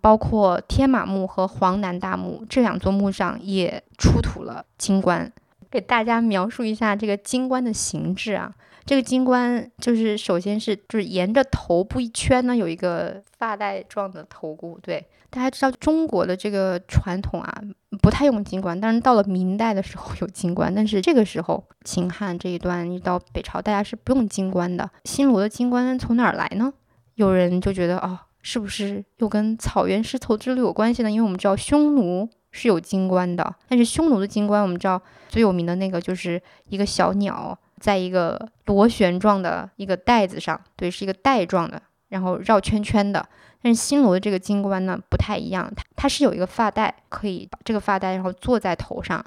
[0.00, 5.32] 包括天马墓和黄南大墓这两座墓上也出土了金冠。
[5.70, 8.52] 给大家描述一下这个金冠的形制啊。
[8.84, 14.78] 这个金冠就是首先是就是沿着头部一圈呢，有一个发带状的头箍。
[14.82, 17.62] 对，大家知道中国的这个传统啊，
[18.00, 24.90] 不太用金冠，但是到了明代的时候有金冠，但是这个时候秦汉这一段一到北朝，大家是不用金冠的。
[25.04, 26.72] 新罗的金冠从哪儿来呢？
[27.14, 31.10] 有人就觉得哦，是不是又跟草原丝绸之路有关系呢？
[31.10, 37.56] 因为我们知道匈奴是有金冠的，但是匈奴的金冠我们知道最有名的那个就是一个小鸟。
[37.82, 43.28] 在一个螺旋状的一个带子上，对，是一个带状的，然后绕圈圈的。
[43.60, 49.24] 但是新罗的这个金冠呢不太一样，它它是有一个发带，可以把这个发带然后坐在头上，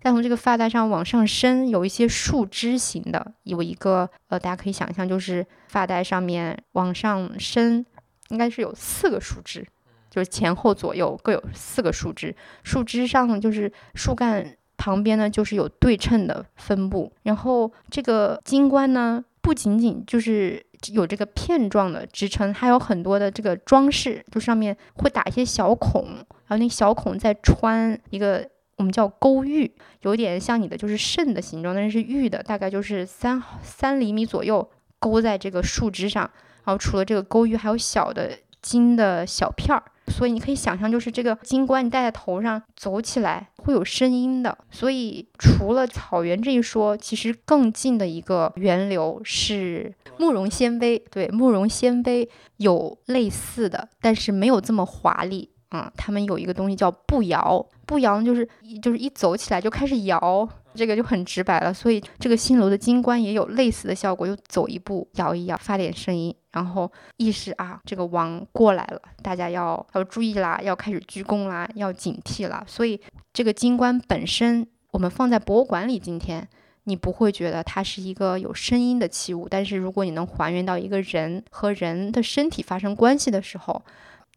[0.00, 7.84] 再从这个发带上往上伸，有一些树枝形的，有一个呃，大家可以想象，就是发带上面往上伸，
[8.30, 9.66] 应该是有四个树枝，
[10.08, 14.54] 就是前后左右各有四个树枝，树枝上就是树干。
[14.78, 26.04] 旁边呢，就是有对称的分布，然后这个金冠呢，不仅仅就是有这个片状的支撑，还有很多的这个装饰，就上面会打一些小孔，
[26.46, 29.70] 然后那小孔再穿一个我们叫勾玉，
[30.02, 34.70] 有点像你的就是肾的形状，但是是玉的，大概就是三三厘米左右，
[35.00, 36.22] 勾在这个树枝上，
[36.64, 38.30] 然后除了这个勾玉，还有小的
[38.62, 39.82] 金的小片儿。
[40.08, 44.56] 所以你可以想象，就是这个金冠你戴在头上，走起来会有声音的。
[44.70, 51.00] 所以除了草原这一说，其实更近的一个源流是慕容鲜卑。
[51.10, 55.92] 对，慕容鲜卑有类似的，但是没有这么华丽啊。
[55.96, 60.48] 他们有一个东西叫步摇，步摇就是一就是一走起来就开始摇。
[60.74, 72.64] 这个就很直白了，所以这个新楼的金冠也有类似的效果，就走一步，摇一摇，发点声音，然后意识啊，这个王过来了，大家要要注意啦，要开始鞠躬啦，要警惕啦。
[72.66, 73.00] 所以
[73.32, 76.48] 这个金冠本身，我们放在博物馆里，今天
[76.84, 83.82] 你不会觉得它是一个有声音的器物，但是如果你能还原到一个人和人的身体发生关系的时候，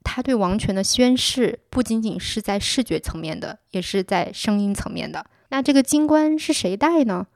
[0.03, 5.25] 它对王权的宣誓不仅仅是在视觉层面的，也是在声音层面的。
[5.49, 7.27] 那这个金冠是谁戴呢？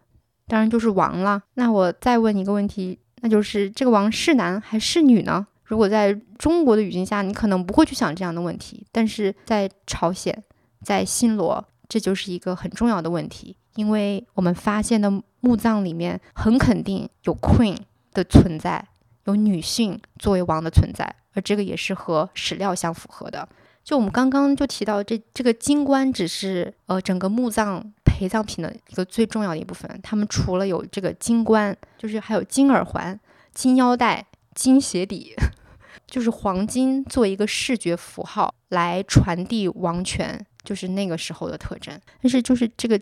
[0.47, 1.43] 当然就是王了。
[1.53, 5.47] 那我再问一个问题，那就是这个王是男还是女呢？
[5.63, 10.43] 如果在中国的语境下，你可能不会去想这样的问题，但是在朝鲜，
[10.83, 17.75] 在新罗，这就是一个很重要的问题，因为我们发现的墓葬里面很肯定有 queen
[18.13, 18.87] 的存在，
[19.23, 23.49] 有女性作为王的存在，而这个也是和史料相符合的。
[23.83, 29.99] 就我们刚刚就提到，这这个金冠只是呃整个墓葬陪葬品的一个最重要的一部分。
[30.01, 33.19] 他们除了有这个金冠，就是还有金耳环、
[33.53, 35.35] 金腰带、金鞋底，
[36.07, 41.99] 就是黄金做一个视觉符号来传递王权，就是那个时候的特征。
[42.21, 42.97] 但是就是这个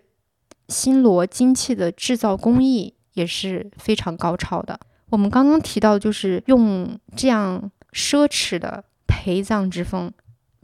[0.68, 4.80] 新罗金器的制造工艺也是非常高超的。
[5.12, 10.12] 我们刚刚提到，就是用这样奢侈的陪葬之风。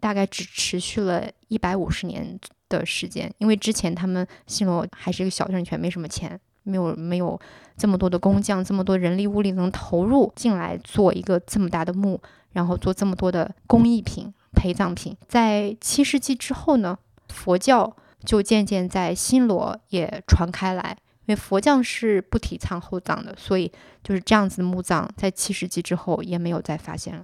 [0.02, 2.40] 大概只持续了一百五十年
[2.70, 7.40] 的时间，因为之前他们新罗还是一个小政权，没什么钱，没有没有
[7.76, 12.22] 这么多的工匠，这么多人力物力能投入进来做一个这么大的墓，
[12.54, 15.18] 然后做这么多的工艺品、陪葬品。
[15.28, 16.98] 在七世纪之后呢，
[17.30, 20.96] 佛教就渐渐在新罗也传开来，
[21.26, 23.72] 因为佛教是不提倡厚葬的，所以
[24.04, 27.24] 就是这样子的墓葬在七世纪之后也没有再发现了。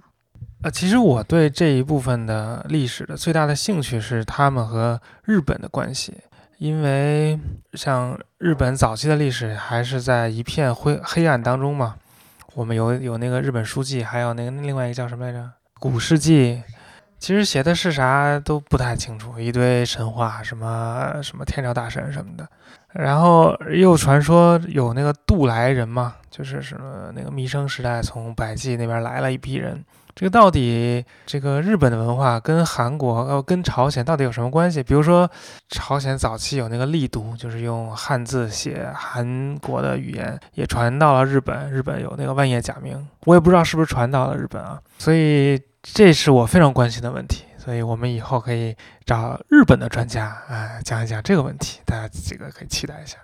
[0.62, 6.14] 呃，其实我对这一部分的历史的最大的兴趣是他们和日本的关系，
[6.58, 7.38] 因为
[7.74, 11.96] 像日本早期的历史还是在一片灰黑暗当中嘛。
[12.54, 15.52] 我们有有那个日本书记，还有那个另外一个叫什么来着？
[15.78, 16.62] 古世纪，
[17.18, 22.48] 其实写的是啥都不太清楚，一堆神话，什么什么天照大神什么的。
[22.94, 29.84] 然后又传说有那个渡来人嘛，就是什么那个弥生时代从百济那边来了一批人。
[30.16, 34.82] 这个到底这个日本的文化跟韩国呃跟朝鲜到底有什么关系？
[34.82, 35.30] 比如说
[35.68, 41.70] 朝鲜早期有那个力读，就是用汉字写韩国的语言，也传到了日本。
[41.70, 44.80] 日本有那个万叶假名，我也不知道是不是传到了日本啊。
[44.98, 47.44] 所以这是我非常关心的问题。
[47.58, 53.18] 所以我们以后可以找日本的专家啊讲一讲这个问题，大家这个可以期待一下。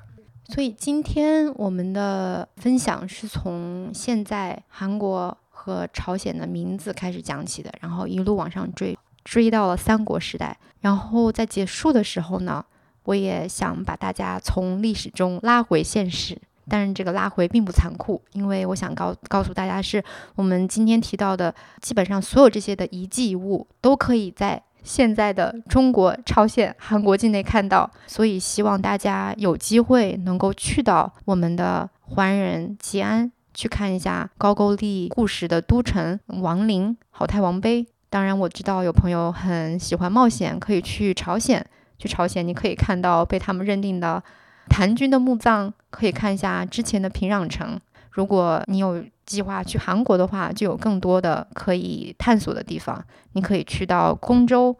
[0.52, 5.34] 所以今天我们的分享是从现在韩国。
[5.64, 10.58] 和朝鲜的名字开始讲起的，然后一路往上追，追到了三国时代。
[10.80, 12.64] 然后在结束的时候呢，
[13.04, 16.36] 我也想把大家从历史中拉回现实，
[16.68, 20.02] 但是这个拉回并不残酷，因为我想告告诉大家，是
[20.34, 37.86] 我们今天提到的，基本上所有这些的遗迹遗物都可以在现在的中国、朝鲜、韩国境内看到，所以希望大家有机会能够去到我们的桓仁吉安，去看一下高句丽故事的都城王陵、好太王碑。
[38.08, 41.64] 当然，我知道有朋友很喜欢冒险，可以去朝鲜。
[41.98, 44.22] 去朝鲜，你可以看到被他们认定的
[44.68, 47.80] 谭军的墓葬，可以看一下之前的平壤城。
[48.10, 53.02] 如果你有计划去韩国的话，就有更多的可以探索的地方。
[53.32, 54.76] 你可以去到公州、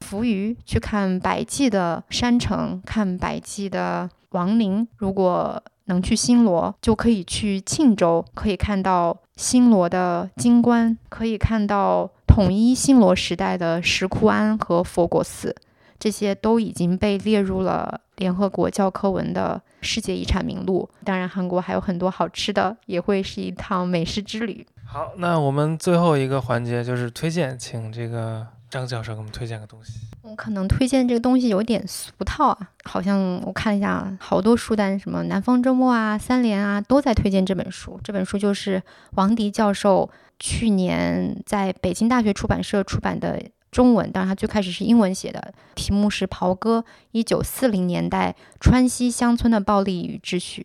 [0.00, 4.86] 扶余去看百济的山城，看百济的王陵。
[4.98, 15.54] 如果能去新罗，就可以去庆州，可以看到新罗的金冠，可以看到统一新罗时代的石窟庵和佛国寺。
[15.98, 20.88] 这些都已经被列入了联合国教科文的世界遗产名录。
[21.02, 24.64] 当然，韩国还有很多好吃的，也会是一趟美食之旅。
[24.86, 29.92] 好，那我们最后一个环节就是推荐，请这个张教授给我们推荐个东西。
[30.22, 37.98] 我可能推荐这个东西有点俗套啊，好像我看一下，好多书单，什么南方周末啊、三联啊，都在推荐这本书。
[38.02, 38.82] 这本书就是
[39.12, 43.42] 王迪教授去年在北京大学出版社出版的。
[43.70, 50.62] 中文，当然他最开始是英文写的，题目是《袍哥：一九四零年代川西乡村的暴力与秩序》。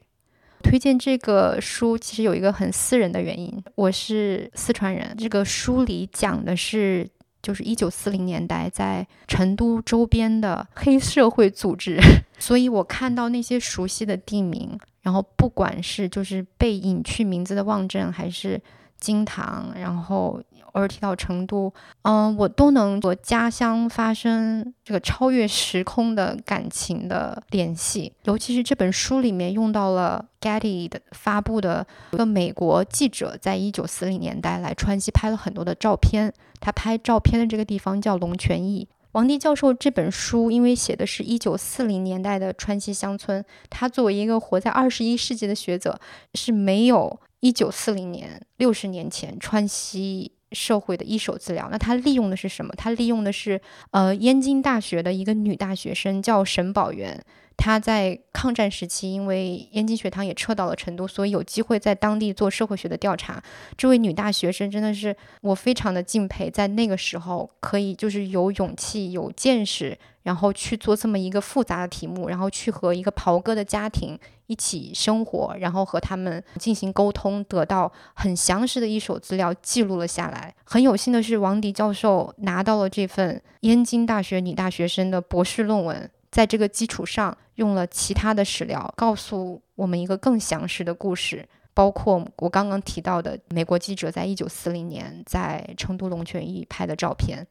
[0.64, 5.14] 推荐这个书其实有一个很私人的原因，我是四川人。
[5.20, 7.06] 这个书里讲的是，
[7.44, 12.00] 就是一九四零年代在成都周边的黑社会组织，
[12.40, 18.60] 所以我看到那些熟悉的地名，然后不管是就是被隐去名字的望镇，还是
[18.98, 20.42] 金堂，然后。
[20.74, 21.74] 偶尔提到成都，
[22.04, 28.12] 嗯，我都能和家乡发生这个超越时空的感情的联系。
[28.24, 36.34] 尤其是这本书里面用到了 Getty 的发布的一个美国记者在一九四零年代来川西拍了很多的照片。
[36.60, 38.88] 他拍照片的这个地方叫龙泉驿。
[39.12, 46.00] 王迪教授这本书因为写的是一九四零年代的川西乡村，他作为一个活在二十一世纪的学者，
[46.34, 50.32] 是没有一九四零年六十年前川西。
[50.54, 52.74] 社会的一手资料，那他利用的是什么？
[52.78, 53.60] 他利用的是，
[53.92, 57.20] 呃，燕京大学的一个女大学生叫沈宝元，
[57.58, 63.42] 她在抗战时期，因为燕京学堂也撤到了成都，所以有机会在当地做社会学的调查。
[63.78, 69.98] 这位女大学生真的是我非常的敬佩，在那个时候可以就是有勇气、有见识。
[70.24, 74.18] 然后去做这么一个复杂的题目，然后去和一个袍哥的家庭
[74.48, 80.56] 一起生活，然后和他们进行沟通，得到很详实的一手资料记录了下来。
[80.64, 97.46] 很有幸的是，王迪教授拿到了这份燕京大学女大学生的博士论文，在这个基础上用了其他的史料，告诉我们一个更详实的故事，包括我刚刚提到的美国记者在一九四零年在成都龙泉驿拍的照片。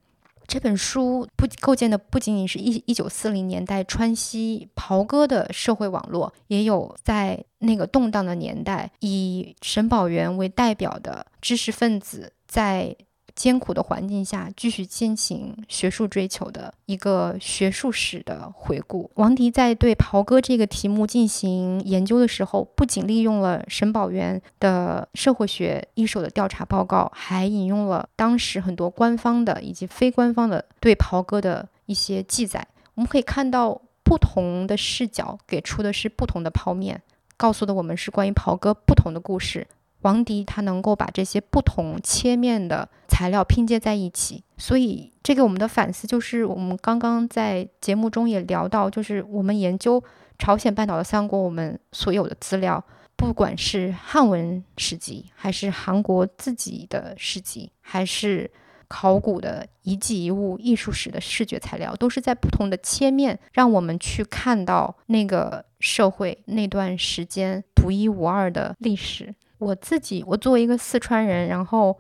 [0.49, 12.97] 这本书不构建的不仅仅是一一九四零年代川西袍哥的社会网络，也有在那个动荡的年代以沈宝元为代表的知识分子在。
[13.35, 19.11] 艰苦的环境下，继续进行学术追求的一个学术史的回顾。
[19.15, 32.67] 王迪在对袍哥这个题目进行研究的时候，不仅利用了沈宝元的社会学一手的调查报告，还引用了当时很多官方的以及非官方的对袍哥的一些记载。
[32.95, 37.01] 我们可以看到，不同的视角给出的是不同的剖面，
[37.37, 39.67] 告诉的我们是关于袍哥不同的故事。
[40.03, 50.03] 王迪他能够把这些不同切面的材料拼接在一起，所以这个我们的反思就是，我们刚刚在节目中也聊到，就是我们研究
[50.39, 52.85] 朝鲜半岛的三国，我们所有的资料，
[53.17, 58.51] 不管是汉文史籍，还是韩国自己的史籍，还是
[58.89, 69.35] 考古的遗迹遗物、艺术史的视觉材料，都是在不同的切面，让我们去看到那个社会那段时间独一无二的历史。
[69.63, 71.97] 我自己，我作为一个四川人，然后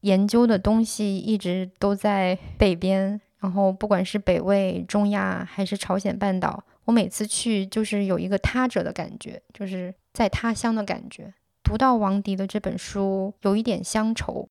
[0.00, 11.34] 研究的东西一直都在北边，然后不管是北魏、中亚还是朝鲜半岛，我每次去就是有一个他者的感觉，就是在他乡的感觉。
[11.62, 14.48] 读到王迪的这本书，有一点乡愁。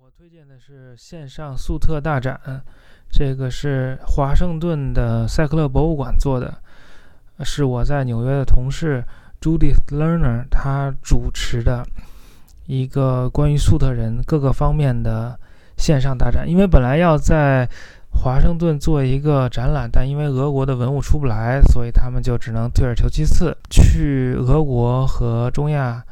[0.00, 2.64] 我推荐的是线上粟特大展，
[3.08, 6.60] 这个是华盛顿的塞克勒博物馆做的，
[7.44, 9.04] 是我在纽约的同事。
[9.40, 11.86] Judith Lerner，他主持的
[12.66, 15.38] 一个关于粟特人各个方面的
[15.76, 16.48] 线上大展。
[16.48, 17.68] 因为本来要在
[18.10, 26.04] 华盛顿做一个展览，但因为俄国的文物出不来，所以他们就只能退而求其次，去俄国和中亚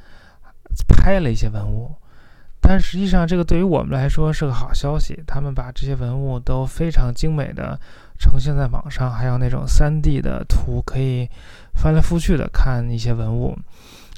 [0.89, 1.95] 拍了一些文物。
[2.61, 7.79] 但实际上这个对于我们来说是个好消息，他们把这些文物都非常精美的
[8.19, 11.29] 呈现在网上，还有那种 3D 的图可以
[11.79, 13.57] 翻来覆去的看一些文物，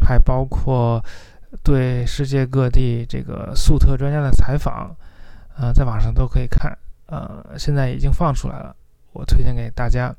[0.06, 1.04] 还包括
[1.62, 4.96] 对世界各地这个粟特专家的采访，
[5.58, 6.76] 呃，在网上都可以看，
[7.06, 8.74] 呃，现在已经放出来了，
[9.12, 10.10] 我推荐给大家。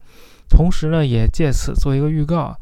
[0.48, 2.56] 同时呢，也借此做一个预告，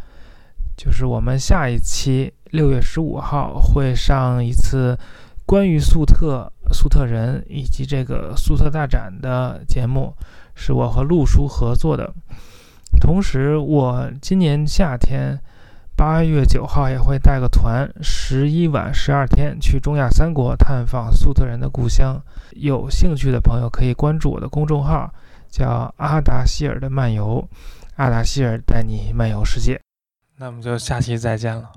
[0.77, 4.97] 就是我们下一期六月十五号会上一次
[5.45, 10.15] 关于粟特、粟特人以及这个粟特大展的节目，
[10.56, 12.14] 是我和陆叔合作的。
[12.99, 15.39] 同时，我今年夏天
[15.95, 22.21] 八月九号也会带个团，十一晚十二天去中亚三国探访粟特人的故乡。
[22.51, 25.13] 有兴趣的朋友可以关注我的公众号，
[25.49, 27.47] 叫阿达希尔的漫游。
[27.95, 29.81] 阿达希尔带你漫游世界，
[30.37, 31.69] 那我们就下期再见了。